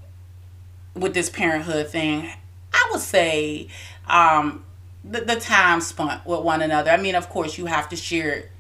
[0.94, 2.30] with this parenthood thing,
[2.76, 3.68] I would say
[4.08, 4.64] um,
[5.04, 6.92] the, the time spent with one another.
[6.92, 8.52] I mean, of course, you have to share it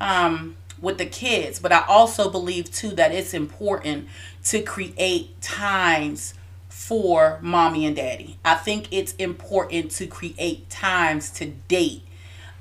[0.00, 4.08] um, with the kids, but I also believe too that it's important
[4.44, 6.34] to create times
[6.68, 8.38] for mommy and daddy.
[8.44, 12.02] I think it's important to create times to date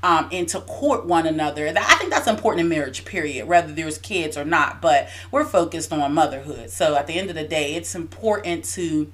[0.03, 1.67] um, and to court one another.
[1.67, 4.81] I think that's important in marriage, period, whether there's kids or not.
[4.81, 6.69] But we're focused on motherhood.
[6.69, 9.11] So at the end of the day, it's important to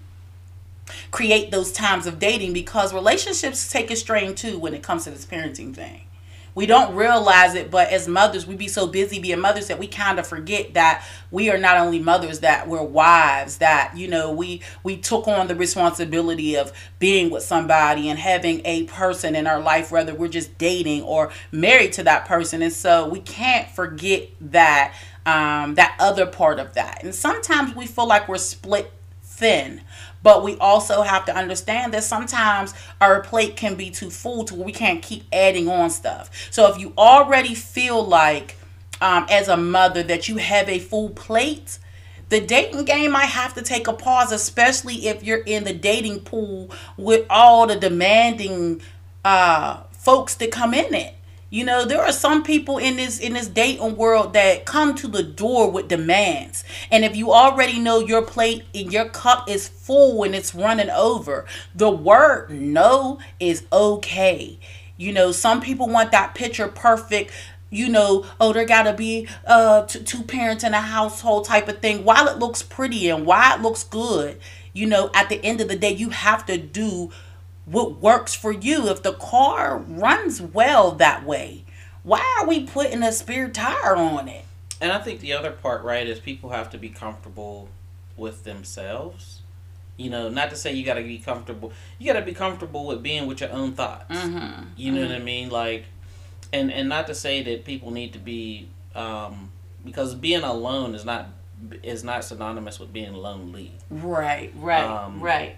[1.11, 5.11] create those times of dating because relationships take a strain too when it comes to
[5.11, 6.01] this parenting thing.
[6.57, 9.85] We don't realize it, but as mothers, we be so busy being mothers that we
[9.85, 14.31] kind of forget that we are not only mothers, that we're wives, that, you know,
[14.31, 19.45] we we took on the responsibility of being with somebody and having a person in
[19.45, 22.63] our life, whether we're just dating or married to that person.
[22.63, 24.95] And so we can't forget that
[25.27, 27.03] um, that other part of that.
[27.03, 29.81] And sometimes we feel like we're split thin.
[30.23, 34.55] But we also have to understand that sometimes our plate can be too full to
[34.55, 36.29] where we can't keep adding on stuff.
[36.51, 38.57] So if you already feel like,
[38.99, 41.79] um, as a mother, that you have a full plate,
[42.29, 46.21] the dating game might have to take a pause, especially if you're in the dating
[46.21, 48.81] pool with all the demanding
[49.23, 51.13] uh, folks that come in it.
[51.49, 55.07] You know, there are some people in this in this dating world that come to
[55.07, 56.65] the door with demands.
[56.91, 60.89] And if you already know your plate and your cup is full and it's running
[60.89, 64.59] over, the word no is okay.
[64.97, 67.31] You know, some people want that picture perfect
[67.69, 71.79] you know, oh, there gotta be uh t- two parents in a household type of
[71.79, 72.03] thing.
[72.03, 74.39] While it looks pretty and while it looks good,
[74.73, 77.11] you know, at the end of the day, you have to do
[77.67, 78.87] what works for you.
[78.87, 81.65] If the car runs well that way,
[82.03, 84.45] why are we putting a spare tire on it?
[84.79, 87.69] And I think the other part, right, is people have to be comfortable
[88.15, 89.41] with themselves.
[89.97, 91.73] You know, not to say you got to be comfortable.
[91.97, 94.15] You got to be comfortable with being with your own thoughts.
[94.15, 94.65] Mm-hmm.
[94.77, 95.49] You know what I mean?
[95.49, 95.85] Like,
[96.53, 99.49] and and not to say that people need to be, um,
[99.83, 101.29] because being alone is not
[101.81, 103.71] is not synonymous with being lonely.
[103.89, 105.57] Right, right, Um, right.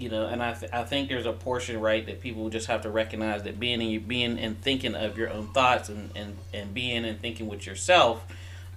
[0.00, 2.80] You know, and I th- I think there's a portion right that people just have
[2.82, 6.72] to recognize that being in being and thinking of your own thoughts and and and
[6.72, 8.24] being and thinking with yourself,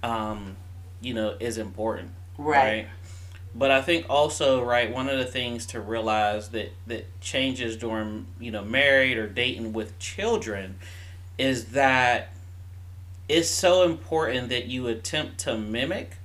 [0.02, 0.56] um,
[1.00, 2.10] you know, is important.
[2.36, 2.88] Right.
[3.54, 8.26] But I think also, right, one of the things to realize that that changes during,
[8.38, 10.76] you know, married or dating with children
[11.38, 12.34] is that
[13.30, 16.18] it's so important that you attempt to mimic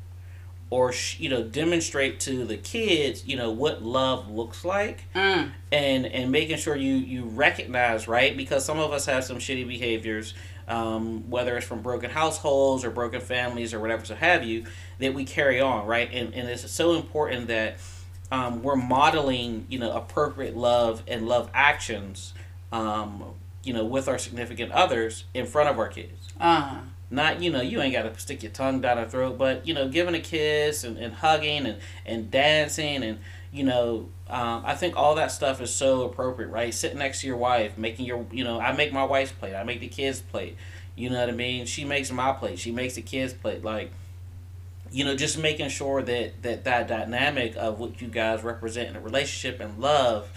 [0.71, 5.51] or you know demonstrate to the kids, you know, what love looks like Mm.
[5.71, 9.67] and and making sure you you recognize right because some of us have some shitty
[9.67, 10.33] behaviors
[10.67, 14.65] um, whether it's from broken households or broken families or whatever so have you
[14.99, 17.77] that we carry on right and, and it's so important that
[18.31, 22.33] um, we're modeling you know appropriate love and love actions
[22.71, 23.23] um,
[23.69, 26.29] you know with our significant others in front of our kids.
[26.39, 26.79] Uh-huh.
[27.11, 29.75] not you know you ain't got to stick your tongue down their throat but you
[29.75, 33.19] know giving a kiss and, and hugging and, and dancing and
[33.51, 36.73] you know um, i think all that stuff is so appropriate right?
[36.73, 39.63] Sitting next to your wife making your you know i make my wife's plate i
[39.63, 40.57] make the kids plate.
[40.95, 41.67] You know what i mean?
[41.67, 43.63] She makes my plate she makes the kids plate.
[43.63, 43.91] Like
[44.91, 48.95] you know just making sure that that that dynamic of what you guys represent in
[48.95, 50.27] a relationship and love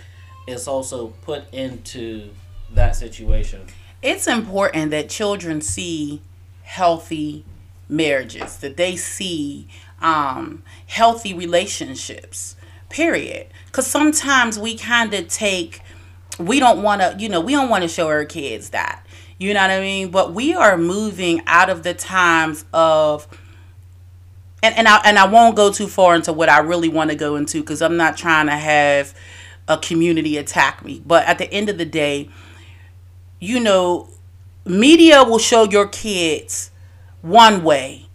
[0.47, 2.29] is also put into
[2.74, 3.66] that situation
[4.02, 6.20] it's important that children see
[6.64, 7.44] healthy
[7.88, 9.68] marriages, that they see
[10.00, 12.56] um, healthy relationships,
[12.88, 13.46] period.
[13.66, 15.80] Because sometimes we kind of take,
[16.38, 19.06] we don't want to, you know, we don't want to show our kids that.
[19.38, 20.11] You know what I mean?
[20.11, 23.26] But we are moving out of the times of,
[24.62, 27.16] and, and I and I won't go too far into what I really want to
[27.16, 29.12] go into because I'm not trying to have
[29.66, 31.02] a community attack me.
[31.04, 32.30] But at the end of the day,
[33.42, 34.09] you know,
[34.64, 36.70] media will show your kids
[37.22, 38.07] one way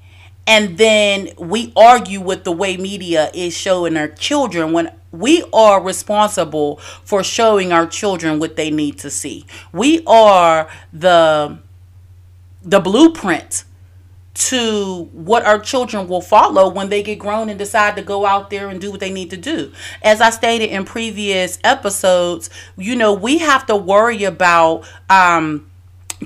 [0.47, 5.83] and then we argue with the way media is showing our children when we are
[5.83, 9.45] responsible for showing our children what they need to see.
[9.73, 11.59] We are the
[12.63, 13.65] the blueprint
[14.37, 18.51] to what our children will follow when they get grown and decide to go out
[18.51, 19.71] there and do what they need to do.
[20.03, 25.69] As I stated in previous episodes, you know, we have to worry about um,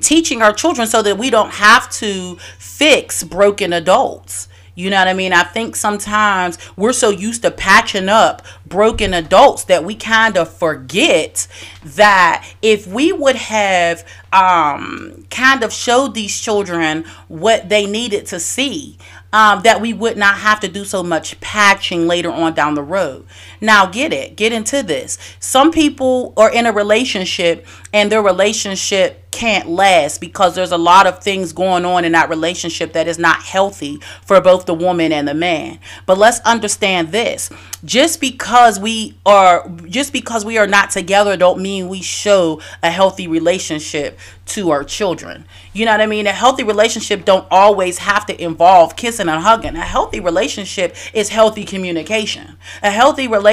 [0.00, 4.48] teaching our children so that we don't have to fix broken adults.
[4.74, 5.34] You know what I mean?
[5.34, 10.52] I think sometimes we're so used to patching up broken adults that we kind of
[10.52, 11.46] forget
[11.84, 18.40] that if we would have um, kind of showed these children what they needed to
[18.40, 18.96] see,
[19.34, 22.82] um, that we would not have to do so much patching later on down the
[22.82, 23.26] road.
[23.62, 25.16] Now, get it, get into this.
[25.38, 31.06] Some people are in a relationship and their relationship can't last because there's a lot
[31.06, 35.10] of things going on in that relationship that is not healthy for both the woman
[35.10, 35.78] and the man.
[36.06, 37.50] But let's understand this.
[37.84, 42.90] Just because we are just because we are not together don't mean we show a
[42.90, 45.46] healthy relationship to our children.
[45.72, 46.26] You know what I mean?
[46.26, 49.76] A healthy relationship don't always have to involve kissing and hugging.
[49.76, 52.58] A healthy relationship is healthy communication.
[52.82, 53.51] A healthy relationship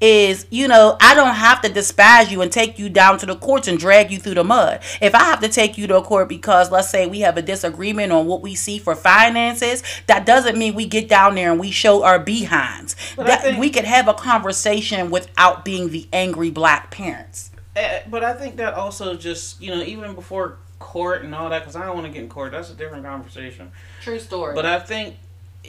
[0.00, 3.36] is, you know, I don't have to despise you and take you down to the
[3.36, 4.80] courts and drag you through the mud.
[5.00, 7.42] If I have to take you to a court because let's say we have a
[7.42, 11.60] disagreement on what we see for finances, that doesn't mean we get down there and
[11.60, 12.96] we show our behinds.
[13.16, 17.50] But that think- we could have a conversation without being the angry black parents.
[17.76, 21.60] Eh, But I think that also just you know even before court and all that
[21.60, 22.52] because I don't want to get in court.
[22.52, 23.70] That's a different conversation.
[24.02, 24.54] True story.
[24.54, 25.16] But I think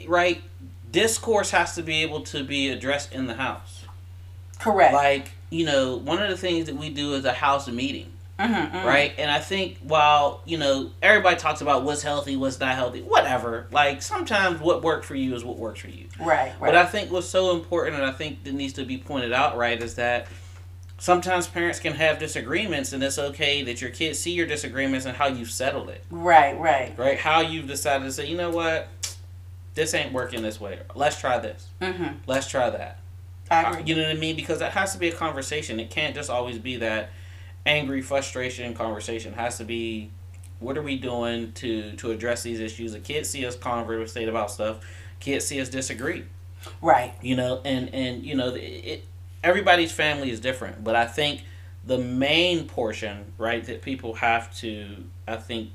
[0.08, 0.42] right
[0.92, 3.84] discourse has to be able to be addressed in the house.
[4.58, 4.94] Correct.
[4.94, 8.08] Like you know one of the things that we do is a house meeting.
[8.38, 9.14] Mhm, right?
[9.18, 13.66] And I think while you know everybody talks about what's healthy, what's not healthy, whatever.
[13.70, 16.06] Like sometimes what worked for you is what works for you.
[16.18, 16.52] Right.
[16.58, 16.60] Right.
[16.60, 19.56] But I think what's so important, and I think that needs to be pointed out,
[19.56, 20.26] right, is that
[20.98, 25.16] sometimes parents can have disagreements, and it's okay that your kids see your disagreements and
[25.16, 26.58] how you've settled it, right.
[26.58, 26.96] Right.
[26.96, 27.18] right?
[27.18, 28.88] How you've decided to say, you know what,
[29.74, 30.80] this ain't working this way.
[30.94, 31.68] Let's try this.
[31.80, 32.18] Mm-hmm.
[32.26, 32.98] Let's try that.
[33.50, 33.82] I agree.
[33.86, 34.36] You know what I mean?
[34.36, 35.80] Because that has to be a conversation.
[35.80, 37.10] It can't just always be that
[37.66, 39.32] angry frustration conversation.
[39.32, 40.10] It has to be
[40.58, 42.92] what are we doing to to address these issues?
[42.92, 44.80] The kids see us conversate about stuff.
[45.20, 46.24] Kids see us disagree.
[46.80, 47.14] Right.
[47.20, 49.04] You know, and and you know, it, it
[49.42, 51.44] everybody's family is different, but I think
[51.84, 55.70] the main portion, right, that people have to, I think,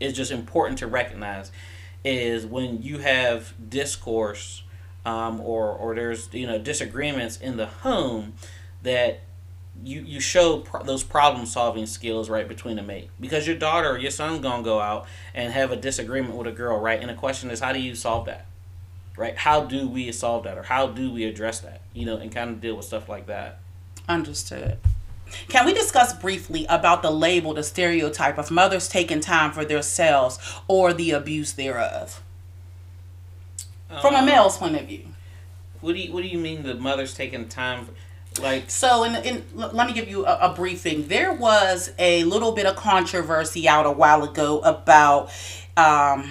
[0.00, 1.52] is just important to recognize,
[2.06, 4.62] is when you have discourse,
[5.04, 8.34] um, or or there's you know disagreements in the home,
[8.82, 9.20] that
[9.84, 13.10] you you show pro- those problem solving skills right between the mate.
[13.20, 16.52] Because your daughter or your son's gonna go out and have a disagreement with a
[16.52, 17.00] girl right?
[17.00, 18.46] And the question is how do you solve that?
[19.16, 19.36] Right?
[19.36, 20.58] How do we solve that?
[20.58, 21.80] Or how do we address that?
[21.92, 23.58] You know and kind of deal with stuff like that.
[24.08, 24.78] Understood.
[25.48, 30.38] Can we discuss briefly about the label, the stereotype of mothers taking time for themselves
[30.68, 32.22] or the abuse thereof?
[34.00, 35.06] From a Um, male's point of view.
[35.80, 37.86] what do you what do you mean the mother's taking time
[38.34, 41.08] For, like So, in, in, let me give you a, a briefing.
[41.08, 45.30] There was a little bit of controversy out a while ago about
[45.76, 46.30] um,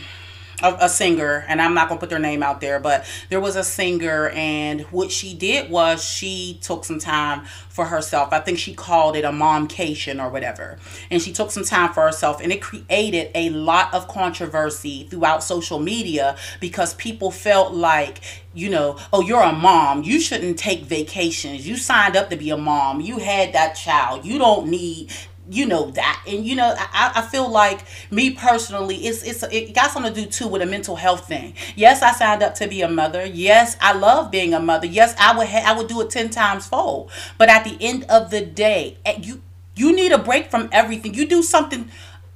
[0.61, 3.55] a, a singer, and I'm not gonna put their name out there, but there was
[3.55, 8.31] a singer, and what she did was she took some time for herself.
[8.31, 10.77] I think she called it a momcation or whatever,
[11.09, 15.43] and she took some time for herself, and it created a lot of controversy throughout
[15.43, 18.21] social media because people felt like
[18.55, 20.03] you know, oh, you're a mom.
[20.03, 21.67] You shouldn't take vacations.
[21.67, 23.01] You signed up to be a mom.
[23.01, 24.25] You had that child.
[24.25, 25.11] You don't need,
[25.49, 26.23] you know, that.
[26.27, 27.81] And you know, I, I feel like
[28.11, 31.53] me personally, it's it's it got something to do too with a mental health thing.
[31.75, 33.25] Yes, I signed up to be a mother.
[33.25, 34.87] Yes, I love being a mother.
[34.87, 37.11] Yes, I would ha- I would do it ten times fold.
[37.37, 39.41] But at the end of the day, eh, you
[39.75, 41.13] you need a break from everything.
[41.13, 41.89] You do something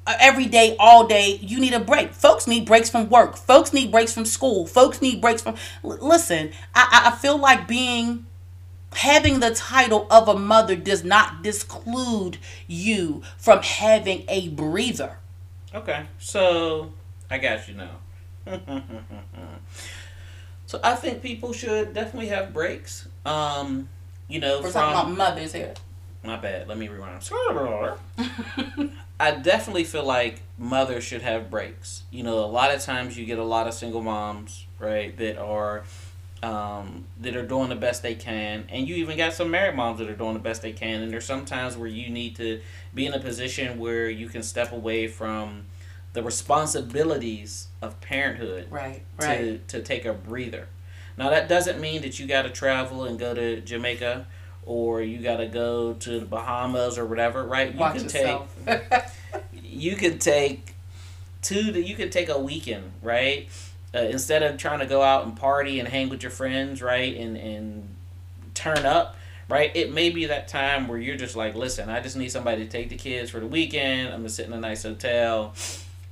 [0.07, 2.13] uh, every day, all day, you need a break.
[2.13, 3.35] Folks need breaks from work.
[3.37, 4.65] Folks need breaks from school.
[4.65, 5.55] Folks need breaks from.
[5.83, 8.25] Listen, I I feel like being
[8.93, 12.37] having the title of a mother does not disclude
[12.67, 15.17] you from having a breather.
[15.73, 16.91] okay so
[17.29, 17.95] i got you now
[20.65, 23.87] so i think people should definitely have breaks um
[24.27, 25.73] you know We're talking from about mothers here.
[26.23, 27.29] my bad let me rewind
[29.21, 32.03] I definitely feel like mothers should have breaks.
[32.09, 35.37] You know, a lot of times you get a lot of single moms, right, that
[35.37, 35.83] are
[36.41, 39.99] um, that are doing the best they can, and you even got some married moms
[39.99, 41.01] that are doing the best they can.
[41.01, 42.61] And there's some times where you need to
[42.93, 45.65] be in a position where you can step away from
[46.13, 49.03] the responsibilities of parenthood Right.
[49.19, 49.67] to Right.
[49.67, 50.67] to take a breather.
[51.17, 54.25] Now that doesn't mean that you got to travel and go to Jamaica
[54.65, 57.71] or you got to go to the Bahamas or whatever, right?
[57.73, 58.55] You Watch can yourself.
[58.67, 58.79] take
[59.63, 60.75] you could take
[61.41, 63.47] two you could take a weekend, right?
[63.93, 67.15] Uh, instead of trying to go out and party and hang with your friends, right?
[67.17, 67.95] And and
[68.53, 69.15] turn up,
[69.49, 69.71] right?
[69.75, 72.69] It may be that time where you're just like, listen, I just need somebody to
[72.69, 74.09] take the kids for the weekend.
[74.09, 75.53] I'm gonna sit in a nice hotel,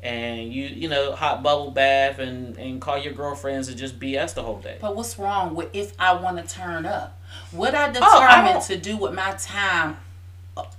[0.02, 4.34] and you you know hot bubble bath and and call your girlfriends and just BS
[4.34, 4.78] the whole day.
[4.82, 7.20] But what's wrong with if I want to turn up?
[7.52, 9.98] What I I determined don't- to do with my time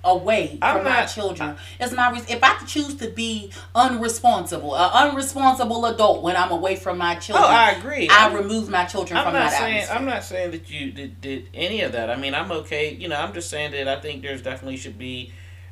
[0.03, 5.93] away I'm from my children is my if I choose to be unresponsible, an unresponsible
[5.93, 7.45] adult when I'm away from my children.
[7.45, 7.75] Oh, children.
[7.75, 8.09] I agree.
[8.09, 9.97] I I'm- remove my children I'm from not that saying atmosphere.
[9.97, 12.09] I'm not saying that you did, did any of that.
[12.09, 12.93] I mean, I'm okay.
[12.93, 15.31] You know, I'm just saying that I think there's definitely should be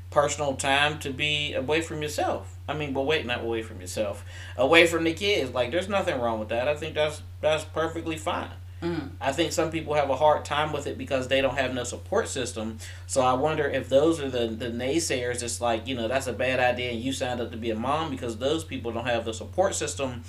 [0.10, 2.56] personal time to be away from yourself.
[2.68, 4.26] I mean, but wait, not away from yourself,
[4.58, 5.54] away from the kids.
[5.54, 6.68] Like, there's nothing wrong with that.
[6.68, 8.52] I think that's that's perfectly fine.
[8.82, 9.10] Mm.
[9.20, 11.84] I think some people have a hard time with it because they don't have no
[11.84, 12.78] support system.
[13.08, 15.42] So I wonder if those are the, the naysayers.
[15.42, 17.76] It's like, you know, that's a bad idea and you signed up to be a
[17.76, 20.24] mom because those people don't have the support system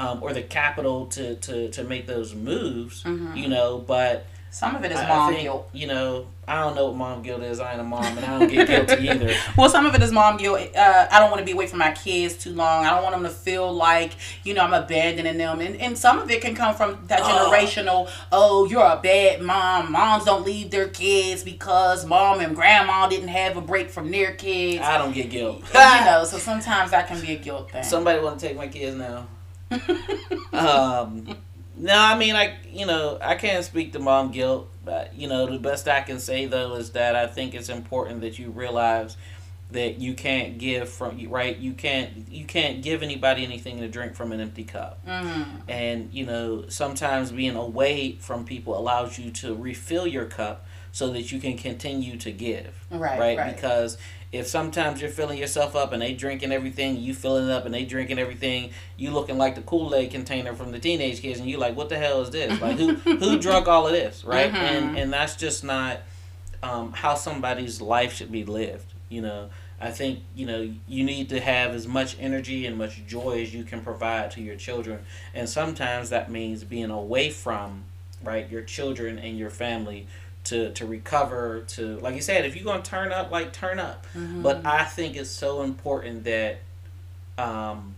[0.00, 3.36] um, or the capital to, to, to make those moves, Mhm.
[3.36, 3.78] you know.
[3.78, 5.70] But Some of it is I, I mom think, guilt.
[5.72, 7.58] you know, I don't know what mom guilt is.
[7.58, 9.34] I ain't a mom and I don't get guilty either.
[9.56, 10.60] Well, some of it is mom guilt.
[10.76, 12.84] Uh, I don't want to be away from my kids too long.
[12.84, 14.12] I don't want them to feel like,
[14.44, 15.60] you know, I'm abandoning them.
[15.60, 19.90] And, and some of it can come from that generational, oh, you're a bad mom.
[19.90, 24.34] Moms don't leave their kids because mom and grandma didn't have a break from their
[24.34, 24.82] kids.
[24.82, 25.62] I don't get guilt.
[25.72, 27.84] You know, so sometimes that can be a guilt thing.
[27.84, 29.28] Somebody want to take my kids now.
[30.52, 31.38] um,
[31.76, 35.46] no, I mean, I you know I can't speak to mom guilt, but you know
[35.46, 39.16] the best I can say though is that I think it's important that you realize
[39.70, 41.56] that you can't give from right.
[41.56, 45.44] You can't you can't give anybody anything to drink from an empty cup, Mhm.
[45.68, 51.10] and you know sometimes being away from people allows you to refill your cup so
[51.12, 53.38] that you can continue to give Right, right?
[53.38, 53.54] right.
[53.56, 53.96] Because
[54.32, 57.74] if sometimes you're filling yourself up and they drinking everything, you filling it up and
[57.74, 61.48] they drinking everything, you looking like the Kool Aid container from the teenage kids, and
[61.48, 62.58] you like, what the hell is this?
[62.60, 64.50] Like who who drunk all of this, right?
[64.50, 64.56] Mhm.
[64.56, 65.98] And and that's just not
[66.62, 68.86] um, how somebody's life should be lived.
[69.10, 73.04] You know, I think you know you need to have as much energy and much
[73.06, 75.00] joy as you can provide to your children,
[75.34, 77.84] and sometimes that means being away from
[78.24, 80.06] right your children and your family
[80.44, 84.06] to to recover to like you said if you're gonna turn up like turn up
[84.14, 84.42] Mhm.
[84.42, 86.58] but i think it's so important that
[87.38, 87.94] um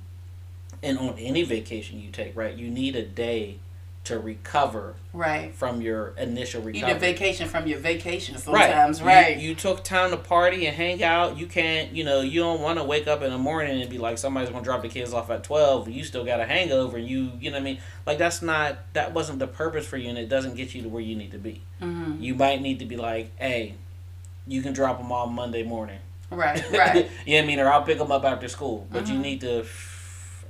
[0.82, 3.58] and on any vacation you take right you need a day
[4.04, 5.54] to recover right.
[5.54, 8.42] from your initial You recovery need a vacation from your vacation Right.
[8.44, 9.36] sometimes, You- right?
[9.38, 11.38] You, took time to party and hang out.
[11.38, 13.96] You can't, you know, you don't want to wake up in the morning and be
[13.96, 15.88] like, somebody's going to drop the kids off at 12.
[15.88, 16.98] You still got a hangover.
[16.98, 17.78] You, you know what I mean?
[18.06, 20.88] Like, that's not, that wasn't the purpose for you and it doesn't get you to
[20.88, 21.62] where you need to be.
[21.80, 22.20] Mhm.
[22.20, 23.74] You might need to be like, hey,
[24.46, 25.98] you can drop them off Monday morning.
[26.30, 27.08] Right, right.
[27.24, 27.58] you know what I mean?
[27.60, 28.86] Or I'll pick them up after school.
[28.90, 29.20] But you Mhm.
[29.22, 29.64] need to,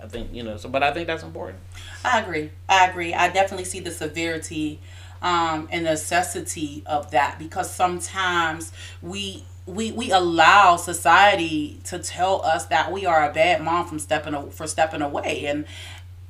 [0.05, 1.59] I think, you know, so, but I think that's important.
[2.05, 2.51] I agree.
[2.69, 3.15] I agree.
[3.15, 4.81] I definitely see the severity
[5.23, 12.67] um, and necessity of that because sometimes we we we allow society to tell us
[12.67, 15.65] that we are a bad mom from stepping for stepping away and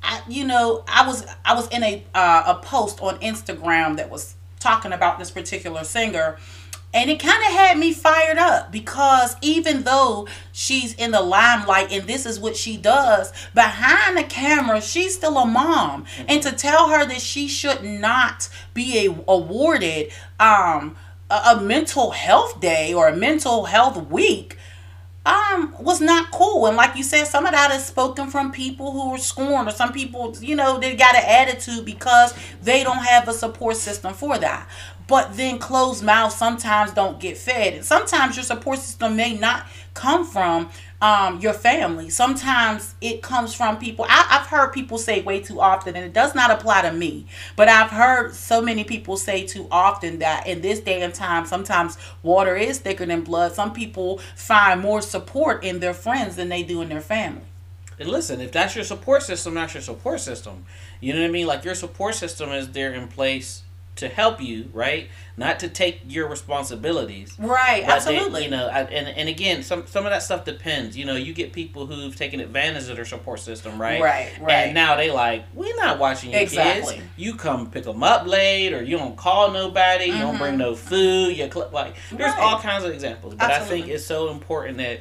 [0.04, 4.08] I, you know I was I was in a uh, a post on Instagram that
[4.08, 6.38] was talking about this particular singer
[6.94, 11.90] and it kind of had me fired up because even though she's in the limelight
[11.90, 16.06] and this is what she does, behind the camera, she's still a mom.
[16.28, 20.96] And to tell her that she should not be a, awarded um,
[21.28, 24.56] a, a mental health day or a mental health week
[25.26, 26.66] um was not cool.
[26.66, 29.70] And like you said some of that is spoken from people who are scorned or
[29.70, 34.12] some people you know they got an attitude because they don't have a support system
[34.12, 34.68] for that
[35.06, 37.74] but then closed mouths sometimes don't get fed.
[37.74, 42.08] And sometimes your support system may not come from um, your family.
[42.08, 44.06] Sometimes it comes from people.
[44.08, 47.26] I, i've heard people say way too often and it does not apply to me
[47.56, 51.46] but i've heard so many people say too often that in this day and time
[51.46, 53.52] sometimes water is thicker than blood.
[53.52, 57.42] Some people find more support in their friends than they do in their family.
[57.98, 60.64] And listen, if that's your support system, that's your support system.
[61.00, 61.46] You know what I mean?
[61.46, 63.63] Like your support system is there in place
[63.96, 65.08] to help you, right?
[65.36, 67.34] Not to take your responsibilities.
[67.38, 70.44] right But they- absolutely you know, I, and and again, some some of that stuff
[70.44, 70.96] depends.
[70.96, 74.00] You know, you get people who've taken advantage of their support system, right?
[74.02, 74.52] Right, right.
[74.52, 76.96] And now they like, we're not watching your Exactly.
[76.96, 77.06] kids.
[77.16, 80.06] You come pick them up late, or you don't call nobody.
[80.06, 80.58] You don't bring mm-hmm.
[80.58, 81.36] no food.
[81.36, 82.40] You cl- like, there's Right.
[82.42, 83.34] all kinds of examples.
[83.34, 85.00] But I think it's so important that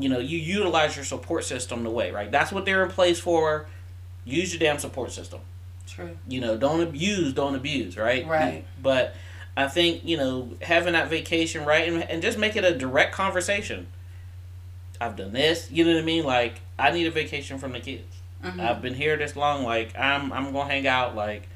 [0.00, 2.30] you know, you utilize your support system the way, right?
[2.30, 3.66] That's what they're in place for.
[4.24, 5.40] Use your damn support system.
[5.88, 6.16] True.
[6.28, 8.26] You know, don't abuse, don't abuse, right?
[8.26, 8.64] Right.
[8.82, 9.14] But
[9.56, 13.12] I think, you know, having that vacation, right, and, and just make it a direct
[13.14, 13.88] conversation.
[15.00, 16.24] I've done this, you know what I mean?
[16.24, 18.14] Like, I need a vacation from the kids.
[18.44, 18.60] Mhm.
[18.60, 21.48] I've been here this long, like, I'm I'm gonna hang out, like,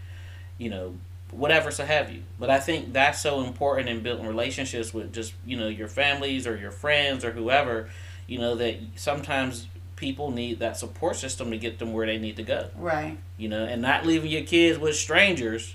[0.58, 0.94] you know,
[1.30, 2.22] whatever so have you.
[2.38, 6.46] But I think that's so important in building relationships with just, you know, your families
[6.46, 7.88] or your friends or whoever,
[8.26, 9.66] you know, that sometimes
[10.02, 13.16] people need that support system to get them where they need to go Right.
[13.38, 15.74] you know, and not leaving your kids with strangers,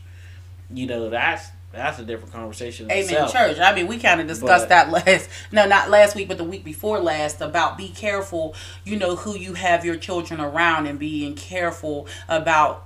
[0.71, 2.89] you know, that's that's a different conversation.
[2.89, 3.03] Amen.
[3.03, 3.31] itself.
[3.33, 3.59] Church.
[3.59, 6.43] I mean, we kind of discussed But- that last, no, not last week, but the
[6.43, 10.97] week before last about be careful, you know, who you have your children around and
[10.97, 12.85] being careful about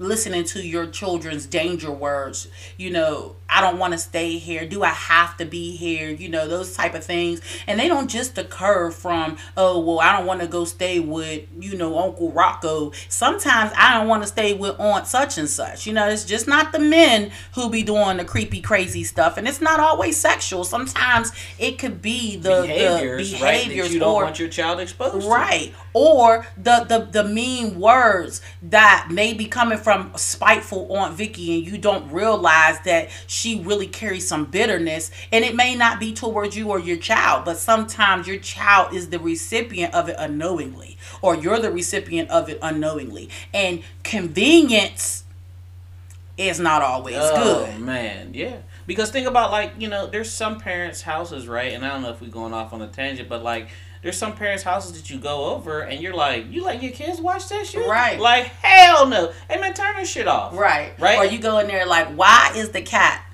[0.00, 2.48] listening to your children's danger words.
[2.76, 4.66] You know, I don't want to stay here.
[4.66, 6.10] Do I have to be here?
[6.10, 7.40] You know, those type of things.
[7.68, 11.46] And they don't just occur from, oh, well, I don't want to go stay with,
[11.60, 12.90] you know, Uncle Rocco.
[13.08, 15.86] Sometimes I don't want to stay with Aunt such and such.
[15.86, 19.36] You know, it's just not the men who be doing the creepy, crazy stuff.
[19.36, 20.64] And it's not always sexual.
[20.64, 23.62] Sometimes it could be the behaviors, the right?
[23.62, 25.28] behaviors That you don't or want your child exposed to.
[25.28, 25.72] Right.
[25.92, 31.66] Or the, the the mean words that may be coming from spiteful Aunt Vicky and
[31.66, 36.56] you don't realize that she really carries some bitterness and it may not be towards
[36.56, 41.36] you or your child, but sometimes your child is the recipient of it unknowingly or
[41.36, 43.28] you're the recipient of it unknowingly.
[43.52, 45.24] And convenience
[46.36, 47.80] is not always Oh good.
[47.80, 48.56] man, yeah.
[48.86, 51.72] Because think about like you know, there's some parents' houses, right?
[51.72, 53.68] And I don't know if we're going off on a tangent, but like
[54.02, 57.20] there's some parents' houses that you go over and you're like, you let your kids
[57.20, 58.18] watch that shit, Right.
[58.20, 60.92] Like hell no, hey man, turn this shit off, Right.
[60.98, 61.18] Right.
[61.18, 63.24] Or you go in there like, why is the cat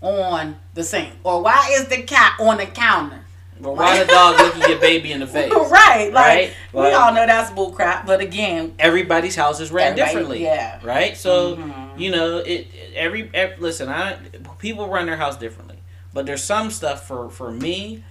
[0.00, 1.12] on the sink?
[1.24, 3.20] Or why is the cat on the counter?
[3.60, 5.52] But why the dog looking your baby in the face?
[5.70, 6.10] Right.
[6.12, 6.54] Like Right?
[6.72, 10.42] we all know that's bull crap, but again, everybody's house is ran differently.
[10.42, 10.78] yeah.
[10.82, 11.16] Right.
[11.16, 11.98] So Mhm.
[12.00, 12.68] you know it.
[12.94, 14.16] Every, every listen, I
[14.58, 15.76] people run their house differently,
[16.14, 18.02] but there's some stuff for for me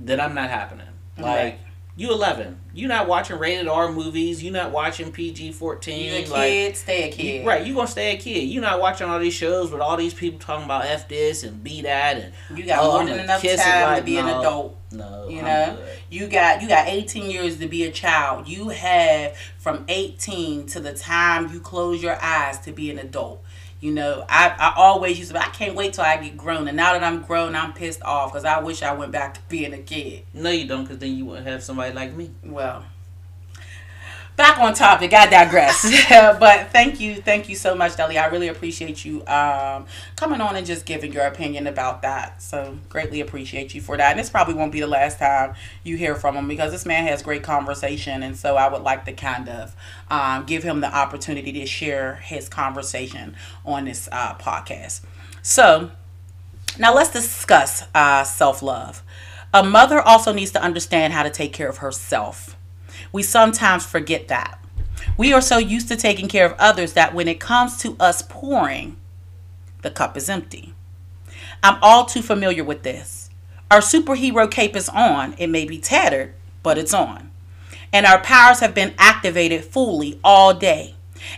[0.00, 0.86] that I'm not happening.
[1.18, 1.58] Like Right.
[1.96, 4.42] you 11, you not watching rated R movies.
[4.44, 6.04] You're not watching PG 14.
[6.04, 7.46] You're a like kid, stay a you- kid.
[7.46, 8.44] right, you gonna stay a kid.
[8.44, 11.64] You're not watching all these shows with all these people talking about f this and
[11.64, 13.60] b that and You got Oh, more um, than gonna enough time to
[13.94, 14.76] right be an adult.
[14.92, 15.76] no, You I'm know?
[15.76, 15.98] good.
[16.10, 18.46] You got you got 18 years to be a child.
[18.46, 23.42] You have from 18 to the time you close your eyes to be an adult.
[23.80, 25.38] You know, I, I always used to.
[25.38, 26.66] I can't wait till I get grown.
[26.66, 29.40] And now that I'm grown, I'm pissed off because I wish I went back to
[29.48, 30.24] being a kid.
[30.32, 32.30] No, you don't, because then you wouldn't have somebody like me.
[32.42, 32.84] Well,
[34.36, 35.12] back on topic.
[35.12, 35.82] I digress.
[36.38, 38.18] but thank you, thank you so much, Deli.
[38.18, 42.42] I really appreciate you um, coming on and just giving your opinion about that.
[42.42, 44.10] So greatly appreciate you for that.
[44.10, 47.06] And this probably won't be the last time you hear from him because this man
[47.06, 49.74] has great conversation, and so I would like to kind of
[50.10, 53.34] um, give him the opportunity to share his conversation
[53.64, 55.02] on this uh, podcast.
[55.42, 55.90] So.
[56.78, 59.02] Now let's discuss uh, self love.
[59.54, 62.55] A mother also needs to understand how to take care of herself.
[63.12, 64.62] We sometimes forget that.
[65.16, 68.22] We are so used to taking care of others that when it comes to us
[68.22, 68.96] pouring,
[69.82, 70.74] the cup is empty.
[71.62, 73.30] I'm all too familiar with this.
[73.70, 75.34] Our superhero cape is on.
[75.38, 77.30] It may be tattered, but it's on.
[77.92, 80.94] And our powers have been activated fully all day.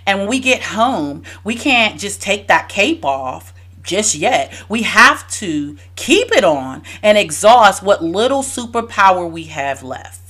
[0.06, 4.52] And when we get home, we can't just take that cape off just yet.
[4.68, 10.27] We have to keep it on and exhaust what little superpower we have left.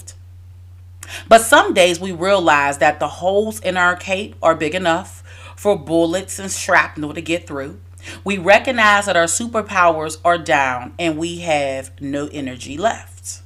[1.28, 5.22] But some days we realize that the holes in our cape are big enough
[5.56, 7.80] for bullets and shrapnel to get through.
[8.24, 13.42] We recognize that our superpowers are down and we have no energy left.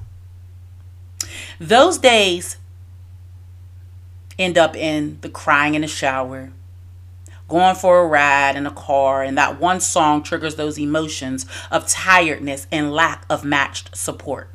[1.59, 2.59] Those days
[4.39, 6.53] end up in the crying in the shower,
[7.49, 11.87] going for a ride in a car, and that one song triggers those emotions of
[11.87, 14.51] tiredness and lack of matched support.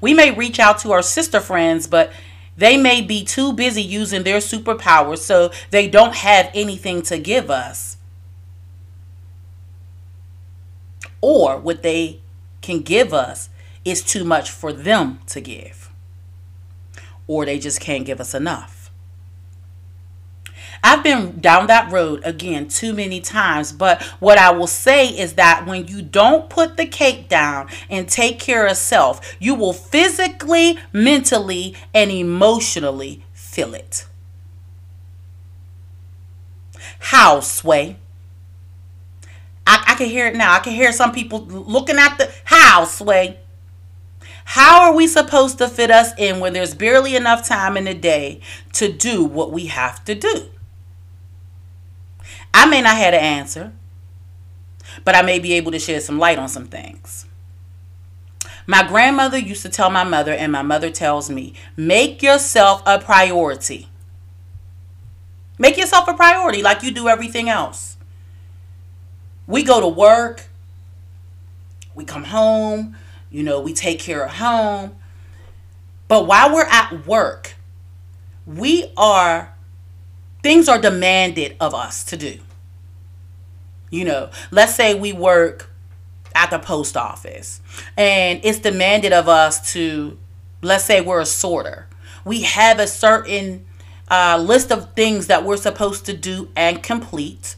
[0.00, 2.12] We may reach out to our sister friends, but
[2.56, 7.50] they may be too busy using their superpowers, so they don't have anything to give
[7.50, 7.96] us.
[11.20, 12.20] Or what they
[12.60, 13.48] can give us
[13.84, 15.90] is too much for them to give.
[17.26, 18.81] Or they just can't give us enough.
[20.84, 25.34] I've been down that road again too many times, but what I will say is
[25.34, 29.72] that when you don't put the cake down and take care of self, you will
[29.72, 34.06] physically, mentally, and emotionally feel it.
[36.98, 37.96] How, Sway?
[39.66, 40.52] I, I can hear it now.
[40.52, 43.38] I can hear some people looking at the how, Sway.
[44.44, 47.94] How are we supposed to fit us in when there's barely enough time in the
[47.94, 48.40] day
[48.72, 50.48] to do what we have to do?
[52.54, 53.72] I may not have an answer,
[55.04, 57.26] but I may be able to shed some light on some things.
[58.66, 62.98] My grandmother used to tell my mother, and my mother tells me, make yourself a
[62.98, 63.88] priority.
[65.58, 67.96] Make yourself a priority like you do everything else.
[69.46, 70.48] We go to work,
[71.94, 72.96] we come home,
[73.30, 74.96] you know, we take care of home.
[76.08, 77.54] But while we're at work,
[78.46, 79.51] we are,
[80.42, 82.38] things are demanded of us to do.
[83.90, 85.70] You know, let's say we work
[86.34, 87.60] at the post office
[87.96, 90.18] and it's demanded of us to,
[90.62, 91.88] let's say we're a sorter.
[92.24, 93.66] We have a certain
[94.10, 97.56] uh, list of things that we're supposed to do and complete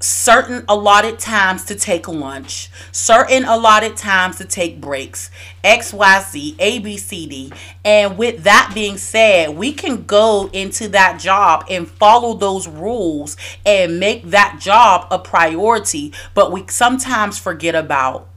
[0.00, 5.30] certain allotted times to take lunch, certain allotted times to take breaks,
[5.64, 7.56] XYZ, ABCD.
[7.84, 13.36] And with that being said, we can go into that job and follow those rules
[13.64, 18.28] and make that job a priority, but we sometimes forget about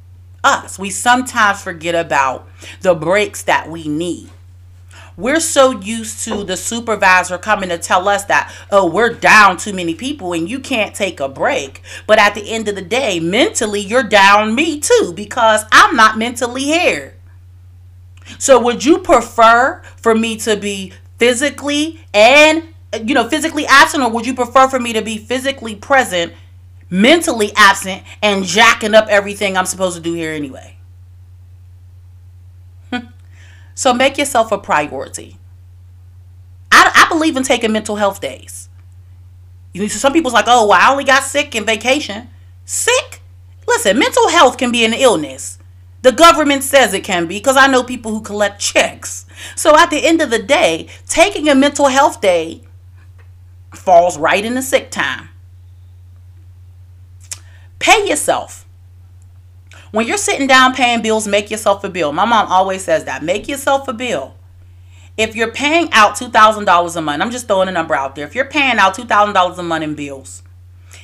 [0.43, 0.79] us.
[0.79, 2.47] We sometimes forget about
[2.81, 4.29] the breaks that we need.
[5.19, 9.73] We're so used to the supervisor coming to tell us that, oh, we're down too
[9.73, 11.81] many people and you can't take a break.
[12.07, 16.17] But at the end of the day, mentally, you're down me too because I'm not
[16.17, 17.15] mentally here.
[18.37, 22.69] So would you prefer for me to be physically and
[23.03, 26.31] you know physically absent or would you prefer for me to be physically present
[26.89, 30.78] mentally absent and jacking up everything I'm supposed to do here anyway
[33.79, 35.37] so make yourself a priority.
[36.69, 38.67] I, I believe in taking mental health days.
[39.71, 42.29] You know, some people's like, oh, well, I only got sick in vacation.
[42.65, 43.21] Sick?
[43.65, 45.59] Listen, mental health can be an illness.
[46.01, 49.25] The government says it can be because I know people who collect checks.
[49.55, 52.63] So at the end of the day, taking a mental health day
[53.73, 55.29] falls right in the sick time.
[57.79, 58.67] Pay yourself.
[59.91, 62.11] When you're sitting down paying bills, make yourself a bill.
[62.11, 63.23] My mom always says that.
[63.23, 64.35] Make yourself a bill.
[65.17, 68.25] If you're paying out $2,000 a month, I'm just throwing a number out there.
[68.25, 70.43] If you're paying out $2,000 a month in bills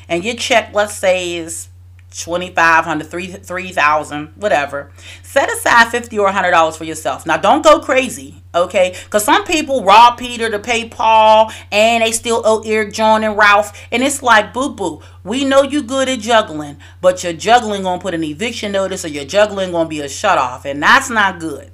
[0.08, 1.70] and your check, let's say, is
[2.12, 4.90] 2500 3000 whatever
[5.22, 8.96] set aside 50 or 100 dollars for yourself now don't go crazy okay?
[9.04, 13.38] Because some people rob peter to pay paul and they still owe eric john and
[13.38, 17.84] ralph and it's like boo boo we know you good at juggling but your juggling
[17.84, 21.10] gonna put an eviction notice or your juggling gonna be a shut off and that's
[21.10, 21.72] not good.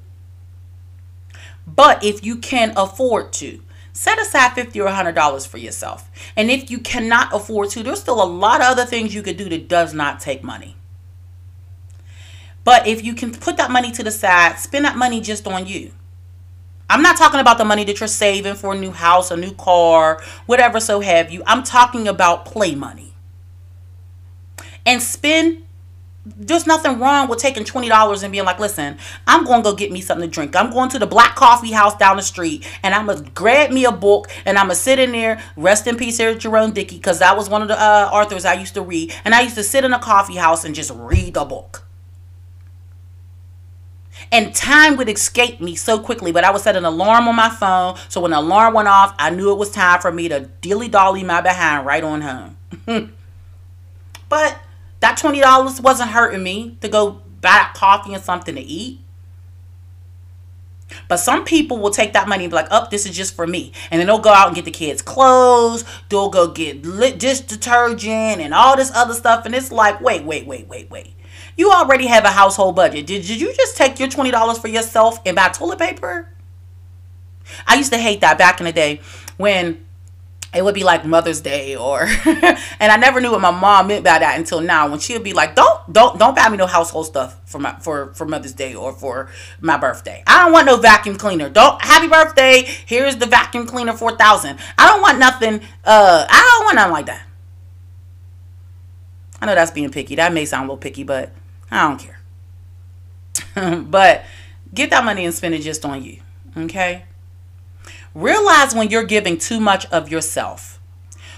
[1.68, 3.62] But if you can afford to
[3.94, 8.00] set aside 50 or 100 dollars for yourself and if you cannot afford to there's
[8.00, 10.76] still a lot of other things you could do that does not take money.
[12.64, 15.68] But if you can put that money to the side spend that money just on
[15.68, 15.92] you
[16.92, 19.54] i'm not talking about the money that you're saving for a new house a new
[19.54, 23.14] car whatever so have you i'm talking about play money
[24.86, 25.64] and spend
[26.24, 29.92] there's nothing wrong with taking $20 and being like, listen, I'm going to go get
[29.92, 30.56] me something to drink.
[30.56, 33.72] I'm going to the black coffee house down the street and I'm going to grab
[33.72, 35.42] me a book and I'm going to sit in there.
[35.58, 38.54] Rest in peace, Eric Jerome Dickey, because that was one of the uh, authors I
[38.54, 39.14] used to read.
[39.26, 41.88] And I used to sit in a coffee house and just read a book.
[44.32, 47.50] And time would escape me so quickly, but I would set an alarm on my
[47.50, 47.98] phone.
[48.08, 50.88] So when the alarm went off, I knew it was time for me to dilly
[50.88, 52.58] dolly my behind right on home.
[54.30, 54.58] but
[55.02, 59.02] that $20 wasn't hurting me to go buy coffee and something to eat.
[61.08, 63.48] But some people will take that money and be like, oh, this is just for
[63.48, 63.72] me.
[63.90, 65.84] And then they'll go out and get the kids' clothes.
[66.10, 66.82] They'll go get
[67.18, 69.46] dish detergent and all this other stuff.
[69.46, 71.14] And it's like, wait, wait, wait, wait, wait.
[71.62, 73.06] You already have a household budget.
[73.06, 76.28] Did, did you just take your $20 for yourself and buy toilet paper?
[77.68, 79.00] I used to hate that back in the day
[79.38, 79.86] when
[80.56, 84.04] it would be like Mother's Day or and I never knew what my mom meant
[84.04, 86.66] by that until now when she would be like, Don't don't don't buy me no
[86.66, 90.24] household stuff for my for, for Mother's Day or for my birthday.
[90.26, 91.48] I don't want no vacuum cleaner.
[91.48, 92.64] Don't happy birthday.
[92.88, 94.58] Here's the vacuum cleaner four thousand.
[94.80, 97.28] I don't want nothing uh I don't want nothing like that.
[99.40, 100.16] I know that's being picky.
[100.16, 101.32] That may sound a little picky, but
[101.72, 102.20] I don't care.
[103.84, 104.26] but
[104.74, 106.20] get that money and spend it just on you.
[106.56, 107.06] Okay?
[108.14, 110.80] Realize when you're giving too much of yourself.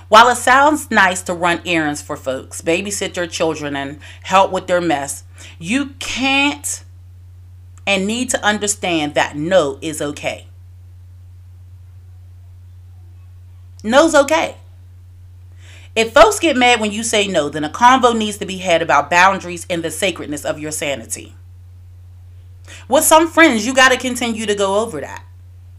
[0.10, 4.68] While it sounds nice to run errands for folks, babysit their children, and help with
[4.68, 5.24] their mess,
[5.60, 6.84] you can't
[7.86, 10.48] and need to understand that no is okay.
[13.84, 14.58] No's okay.
[15.96, 18.82] If folks get mad when you say no, then a convo needs to be had
[18.82, 21.36] about boundaries and the sacredness of your sanity.
[22.88, 25.24] With some friends, you got to continue to go over that.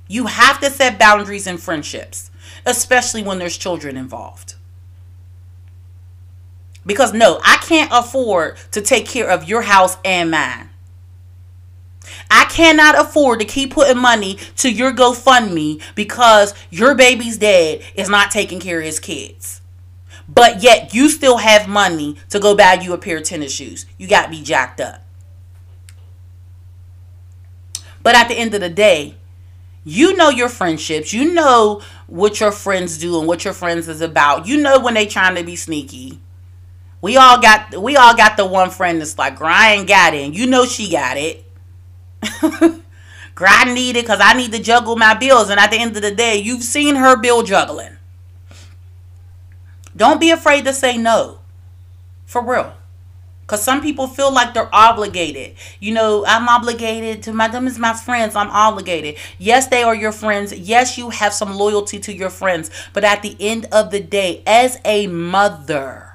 [0.07, 2.31] You have to set boundaries in friendships,
[2.65, 4.55] especially when there's children involved.
[6.87, 10.71] Because no, I can't afford to take care of your house and mine.
[12.31, 18.11] I cannot afford to keep putting money to your GoFundMe because your baby's dad is
[18.11, 19.63] not taking care of his kids.
[20.29, 23.87] But yet you still have money to go buy you a pair of tennis shoes.
[23.99, 25.03] You got me jacked up.
[28.03, 29.17] But at the end of the day,
[29.85, 31.13] you know your friendships.
[31.13, 34.47] You know what your friends do and what your friends is about.
[34.47, 36.21] You know when they trying to be sneaky.
[37.01, 40.35] We all got we all got the one friend that's like, Ryan got it, and
[40.35, 41.45] you know she got it.
[43.37, 45.51] I need it because I need to juggle my bills.
[45.51, 47.94] And at the end of the day, you've seen her bill juggling.
[49.97, 51.39] Don't be afraid to say no.
[52.27, 52.75] For real.
[53.43, 55.57] Because some people feel like they're obligated.
[55.79, 58.35] You know, I'm obligated to my, them is my friends.
[58.35, 59.17] I'm obligated.
[59.39, 60.55] Yes, they are your friends.
[60.55, 62.71] Yes, you have some loyalty to your friends.
[62.95, 66.15] But at the end of the day, as a mother,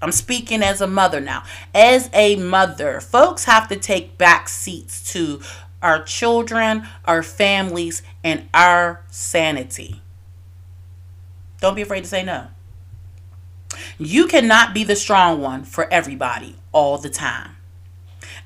[0.00, 1.44] I'm speaking as a mother now.
[1.74, 5.42] As a mother, folks have to take back seats to
[5.82, 10.00] our children, our families, and our sanity.
[11.60, 12.48] Don't be afraid to say no.
[13.98, 17.56] You cannot be the strong one for everybody all the time.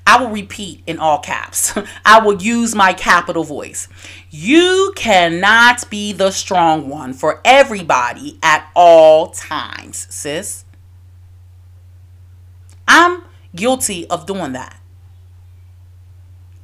[0.07, 1.73] I will repeat in all caps.
[2.05, 3.87] I will use my capital voice.
[4.29, 10.65] You cannot be the strong one for everybody at all times, sis.
[12.87, 13.23] I'm
[13.55, 14.79] guilty of doing that.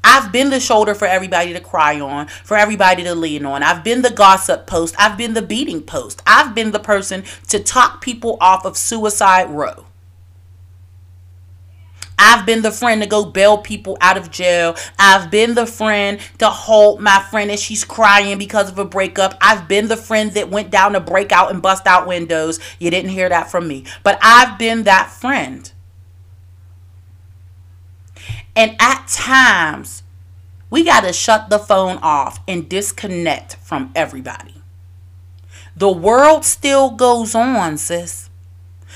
[0.04, 3.64] I've been the shoulder for everybody to cry on, for everybody to lean on.
[3.64, 4.95] I've been the gossip post.
[4.97, 6.22] I've been the beating post.
[6.26, 9.86] I've been the person to talk people off of suicide row.
[12.24, 14.76] I've been the friend to go bail people out of jail.
[14.99, 19.36] I've been the friend to hold my friend as she's crying because of a breakup.
[19.41, 22.60] I've been the friend that went down to break out and bust out windows.
[22.80, 23.86] You didn't hear that from me.
[24.04, 25.72] But I've been that friend.
[28.56, 30.04] And at times,
[30.70, 34.56] we got to shut the phone off and disconnect from everybody.
[35.76, 38.30] The world still goes on, sis.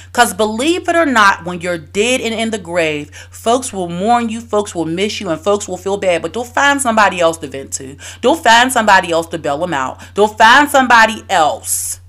[0.08, 4.30] Because believe it or not, when you're dead and in the grave, folks will mourn
[4.30, 6.22] you, folks will miss you, and folks will feel bad.
[6.22, 7.98] But they'll find somebody else to vent to.
[8.22, 10.02] They'll find somebody else to bail them out.
[10.16, 12.00] They'll find somebody else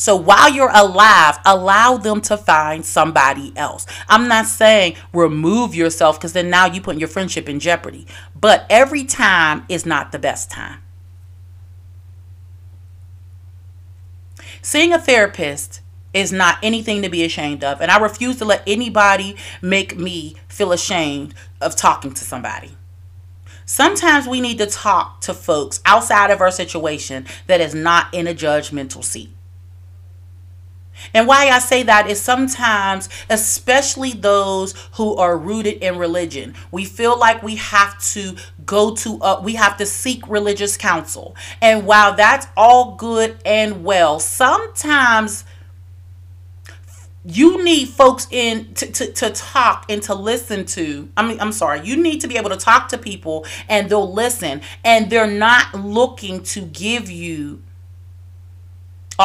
[0.00, 3.84] so while you're alive, allow them to find somebody else.
[4.08, 8.06] I'm not saying remove yourself because then now you put your friendship in jeopardy.
[8.34, 10.80] But every time is not the best time.
[14.62, 15.82] Seeing a therapist
[16.14, 17.82] is not anything to be ashamed of.
[17.82, 22.70] And I refuse to let anybody make me feel ashamed of talking to somebody.
[23.66, 28.26] Sometimes we need to talk to folks outside of our situation that is not in
[28.26, 29.28] a judgmental seat.
[31.14, 36.84] And why I say that is sometimes, especially those who are rooted in religion, we
[36.84, 41.34] feel like we have to go to, uh, we have to seek religious counsel.
[41.60, 45.44] And while that's all good and well, sometimes
[47.24, 51.52] you need folks in to, to, to talk and to listen to i mean i'm
[51.52, 55.26] sorry you need to be able to talk to people and they'll listen and they're
[55.26, 57.62] not looking to give you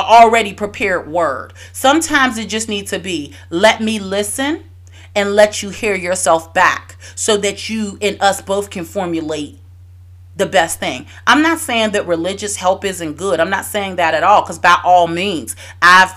[0.03, 1.53] already prepared word.
[1.71, 4.63] Sometimes it just needs to be let me listen
[5.15, 9.59] and let you hear yourself back so that you and us both can formulate
[10.35, 11.05] the best thing.
[11.25, 13.39] I'm not saying that religious help isn't good.
[13.39, 16.13] I'm not saying that at all cuz by all means, I've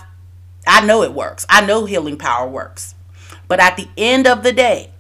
[0.66, 1.47] I know it works.
[1.49, 2.95] I know healing power works.
[3.47, 4.91] But at the end of the day,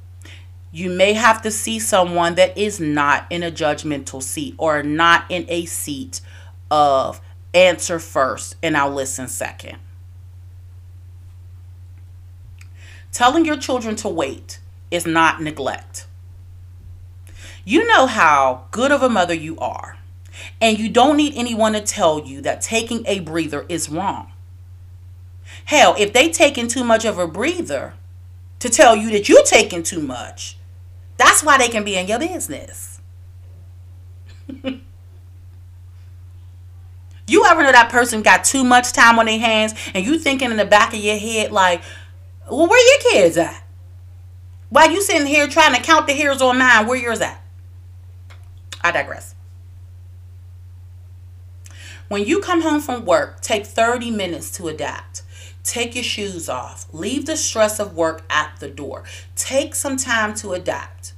[0.70, 5.24] you may have to see someone that is not in a judgmental seat or not
[5.28, 6.20] in a seat
[6.70, 7.20] of
[7.58, 9.78] answer first and I'll listen second.
[13.12, 16.06] Telling your children to wait is not neglect.
[17.64, 19.98] You know how good of a mother you are,
[20.60, 24.32] and you don't need anyone to tell you that taking a breather is wrong.
[25.66, 27.94] Hell, if they taking too much of a breather
[28.60, 30.56] to tell you that you're taking too much,
[31.16, 33.00] that's why they can be in your business.
[37.28, 40.50] You ever know that person got too much time on their hands and you thinking
[40.50, 41.82] in the back of your head like,
[42.50, 43.62] well, where your kids at?
[44.70, 47.42] While you sitting here trying to count the hairs on mine, where yours at?
[48.82, 49.34] I digress.
[52.08, 55.22] When you come home from work, take 30 minutes to adapt.
[55.62, 56.86] Take your shoes off.
[56.94, 59.04] Leave the stress of work at the door.
[59.36, 61.12] Take some time to adapt.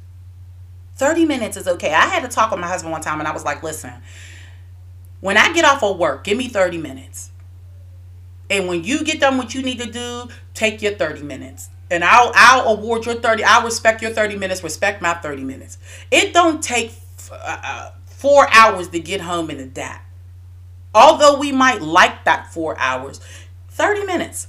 [0.96, 1.94] 30 minutes is okay.
[1.94, 3.92] I had to talk with my husband one time and I was like, listen,
[5.20, 7.30] when I get off of work, give me 30 minutes.
[8.48, 11.70] And when you get done what you need to do, take your 30 minutes.
[11.90, 13.44] And I'll I'll award your 30.
[13.44, 15.78] I'll respect your 30 minutes, respect my 30 minutes.
[16.10, 16.92] It don't take
[17.30, 20.04] uh, uh, 4 hours to get home and adapt.
[20.94, 23.20] Although we might like that 4 hours,
[23.68, 24.48] 30 minutes.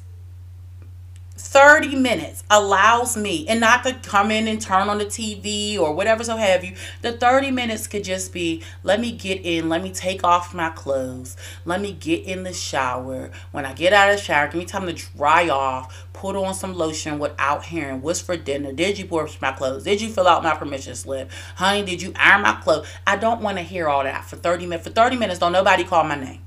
[1.51, 5.93] 30 minutes allows me, and not to come in and turn on the TV or
[5.93, 6.73] whatever so have you.
[7.01, 10.69] The 30 minutes could just be let me get in, let me take off my
[10.69, 11.35] clothes,
[11.65, 13.31] let me get in the shower.
[13.51, 16.53] When I get out of the shower, give me time to dry off, put on
[16.53, 18.71] some lotion without hearing what's for dinner.
[18.71, 19.83] Did you wash my clothes?
[19.83, 21.29] Did you fill out my permission slip?
[21.55, 22.87] Honey, did you iron my clothes?
[23.05, 24.87] I don't want to hear all that for 30 minutes.
[24.87, 26.45] For 30 minutes, don't nobody call my name.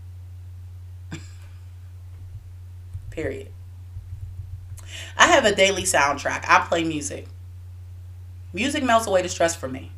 [3.10, 3.53] Period.
[5.16, 6.44] I have a daily soundtrack.
[6.48, 7.26] I play music.
[8.52, 9.92] Music melts away the stress for me.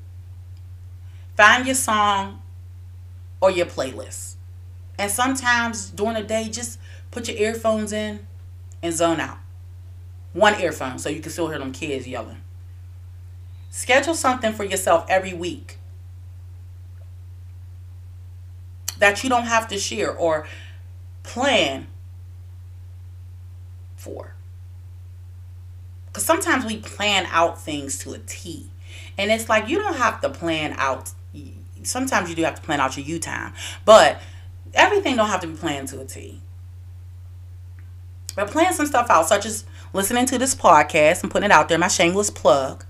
[1.36, 2.42] Find your song
[3.40, 4.36] or your playlist.
[4.98, 6.78] And sometimes during the day, just
[7.10, 8.26] put your earphones in
[8.82, 9.38] and zone out.
[10.32, 12.42] One earphone so you can still hear them kids yelling.
[13.70, 15.78] Schedule something for yourself every week
[18.98, 20.46] that you don't have to share or
[21.22, 21.86] plan
[23.96, 24.35] for.
[26.16, 28.70] Because sometimes we plan out things to a T.
[29.18, 31.10] And it's like you don't have to plan out.
[31.82, 33.52] Sometimes you do have to plan out your U time.
[33.84, 34.22] But
[34.72, 36.40] everything don't have to be planned to a T.
[38.34, 41.68] But plan some stuff out, such as listening to this podcast and putting it out
[41.68, 42.86] there, my shameless plug.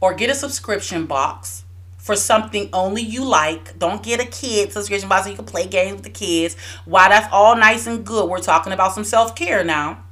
[0.00, 1.66] Or get a subscription box
[1.98, 3.78] for something only you like.
[3.78, 6.56] Don't get a kid subscription box so you can play games with the kids.
[6.86, 8.30] Why that's all nice and good.
[8.30, 10.05] We're talking about some self care now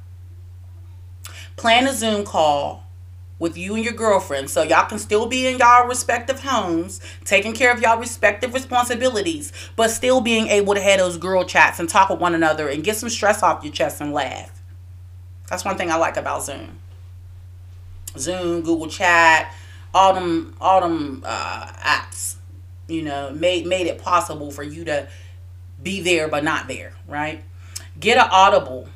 [1.55, 2.85] plan a Zoom call
[3.37, 7.53] with you and your girlfriend so y'all can still be in y'all respective homes, taking
[7.53, 11.89] care of y'all respective responsibilities, but still being able to have those girl chats and
[11.89, 14.61] talk with one another and get some stress off your chest and laugh.
[15.49, 16.79] That's one thing I like about Zoom.
[18.17, 19.53] Zoom, Google Chat,
[19.93, 22.35] all them all them uh, apps,
[22.87, 25.07] you know, made made it possible for you to
[25.81, 27.43] be there but not there, right?
[27.99, 28.87] Get an Audible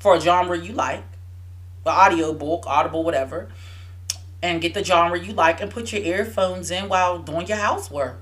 [0.00, 1.04] for a genre you like,
[1.84, 3.48] the audio book, Audible, whatever,
[4.42, 8.20] and get the genre you like and put your earphones in while doing your housework.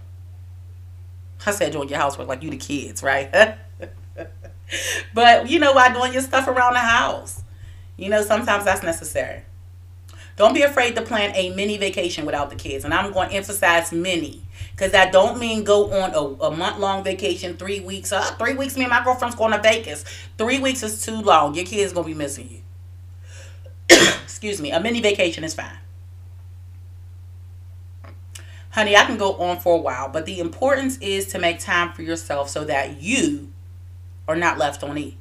[1.47, 3.31] I said doing your housework like you the kids, right?
[5.15, 7.43] but you know, while doing your stuff around the house.
[7.97, 9.43] You know, sometimes that's necessary.
[10.37, 12.85] Don't be afraid to plan a mini vacation without the kids.
[12.85, 14.43] And I'm going to emphasize mini
[14.79, 18.13] because that don't mean go on a, a month long vacation, three weeks.
[18.13, 20.05] Uh, three weeks, me and my girlfriend's going to Vegas.
[20.39, 21.57] Three weeks is too long.
[21.57, 23.97] Your kid's going to be missing you.
[24.23, 24.71] Excuse me.
[24.71, 25.79] A mini vacation is fine.
[28.71, 31.93] Honey, I can go on for a while, but the importance is to make time
[31.93, 33.51] for yourself so that you
[34.29, 35.17] are not left on E.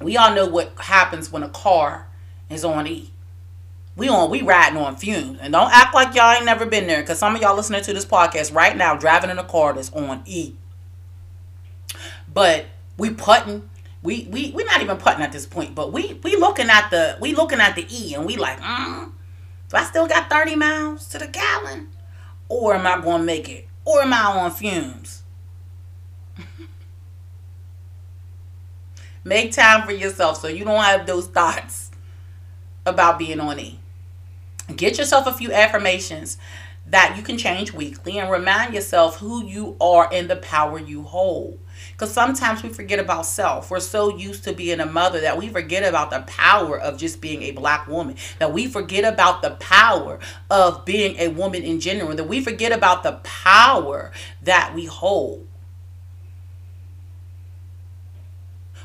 [0.00, 2.06] We all know what happens when a car
[2.48, 3.10] is on E
[3.98, 5.38] we on we riding on fumes.
[5.40, 7.92] And don't act like y'all ain't never been there because some of y'all listening to
[7.92, 10.54] this podcast right now driving in a car that's on e.
[12.32, 13.68] But we putting
[14.02, 17.18] we we we not even putting at this point but we we looking at the
[17.20, 19.10] we looking at the e and we like mm,
[19.68, 21.88] do i still got 30 miles to the gallon?
[22.48, 23.66] Or am i gonna make it?
[23.84, 25.24] Or am i on fumes?
[29.24, 31.90] Make time for yourself so you don't have those thoughts
[32.86, 33.77] about being on e
[34.74, 36.36] Get yourself a few affirmations
[36.86, 41.02] that you can change weekly and remind yourself who you are and the power you
[41.02, 41.58] hold.
[41.92, 43.70] Because sometimes we forget about self.
[43.70, 47.20] We're so used to being a mother that we forget about the power of just
[47.20, 48.16] being a black woman.
[48.38, 50.18] That we forget about the power
[50.50, 52.14] of being a woman in general.
[52.14, 54.12] That we forget about the power
[54.42, 55.46] that we hold.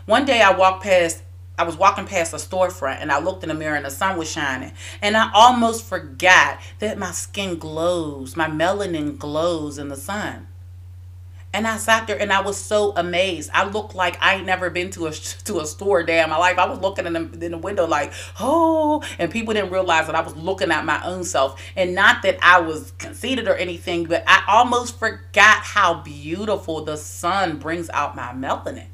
[0.06, 1.24] One day I walked past
[1.58, 4.18] I was walking past a storefront and I looked in the mirror and the sun
[4.18, 4.72] was shining.
[5.02, 10.48] And I almost forgot that my skin glows, my melanin glows in the sun.
[11.56, 13.52] And I sat there and I was so amazed.
[13.54, 15.12] I looked like I ain't never been to a
[15.46, 16.58] to a store day in my life.
[16.58, 20.16] I was looking in the, in the window like, oh, and people didn't realize that
[20.16, 21.62] I was looking at my own self.
[21.76, 26.98] And not that I was conceited or anything, but I almost forgot how beautiful the
[26.98, 28.88] sun brings out my melanin.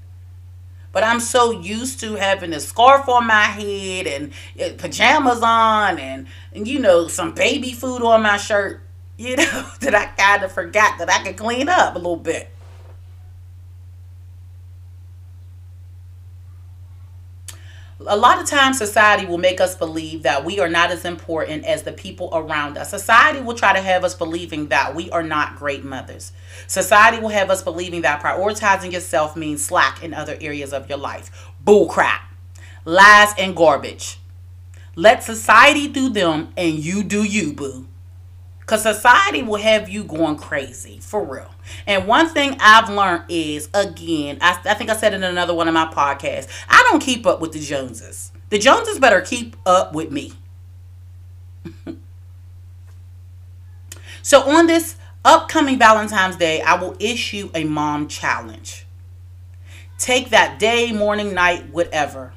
[0.92, 6.00] But I'm so used to having a scarf on my head and uh, pajamas on
[6.00, 8.82] and, and you know, some baby food on my shirt,
[9.18, 12.52] you know, that I kind of forgot that I could clean up a little bit.
[18.08, 21.66] A lot of times society will make us believe that we are not as important
[21.66, 22.90] as the people around us.
[22.90, 26.32] Society will try to have us believing that we are not great mothers.
[26.68, 30.98] Society will have us believing that prioritizing yourself means slack in other areas of your
[30.98, 31.52] life.
[31.62, 32.22] Bull crap.
[32.86, 34.20] Lies and garbage.
[34.96, 37.89] Let society do them and you do you, boo.
[38.70, 41.50] Because society will have you going crazy, for real.
[41.88, 45.68] And one thing I've learned is, again, I, I think I said in another one
[45.68, 48.32] of my podcasts, I don't keep up with the Joneses.
[48.50, 50.34] The Joneses better keep up with me.
[54.22, 58.86] so on this upcoming Valentine's Day, I will issue a mom challenge.
[59.98, 62.34] Take that day, morning, night, whatever,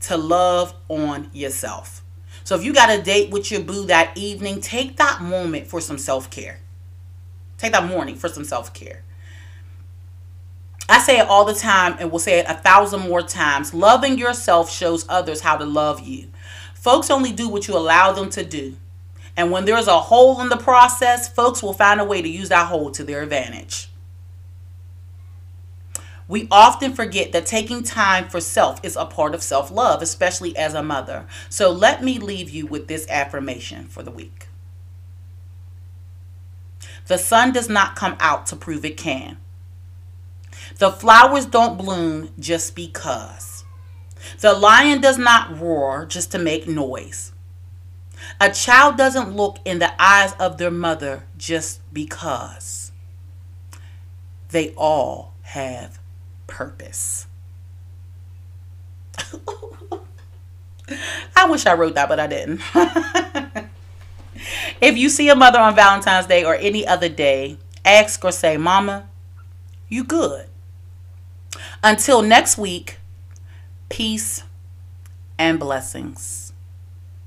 [0.00, 2.02] to love on yourself.
[2.46, 5.80] So if you got a date with your boo that evening, take that moment for
[5.80, 6.60] some self care.
[7.58, 9.02] Take that morning for some self care.
[10.88, 13.74] I say it all the time and will say it a thousand more times.
[13.74, 16.28] Loving yourself shows others how to love you.
[16.76, 18.76] Folks only do what you allow them to do.
[19.36, 22.50] And when there's a hole in the process, folks will find a way to use
[22.50, 23.88] that hole to their advantage.
[26.28, 30.56] We often forget that taking time for self is a part of self love, especially
[30.56, 31.26] as a mother.
[31.48, 34.48] So let me leave you with this affirmation for the week.
[37.06, 39.38] The sun does not come out to prove it can.
[40.78, 43.64] The flowers don't bloom just because.
[44.40, 47.32] The lion does not roar just to make noise.
[48.40, 52.90] A child doesn't look in the eyes of their mother just because.
[54.50, 55.95] They all have
[56.46, 57.26] purpose.
[61.36, 62.60] I wish I wrote that, but I didn't.
[64.80, 68.56] if you see a mother on Valentine's Day or any other day, ask or say,
[68.56, 69.08] Mama,
[69.88, 70.46] you good.
[71.82, 72.98] Until next week,
[73.88, 74.42] peace
[75.38, 76.45] and blessings.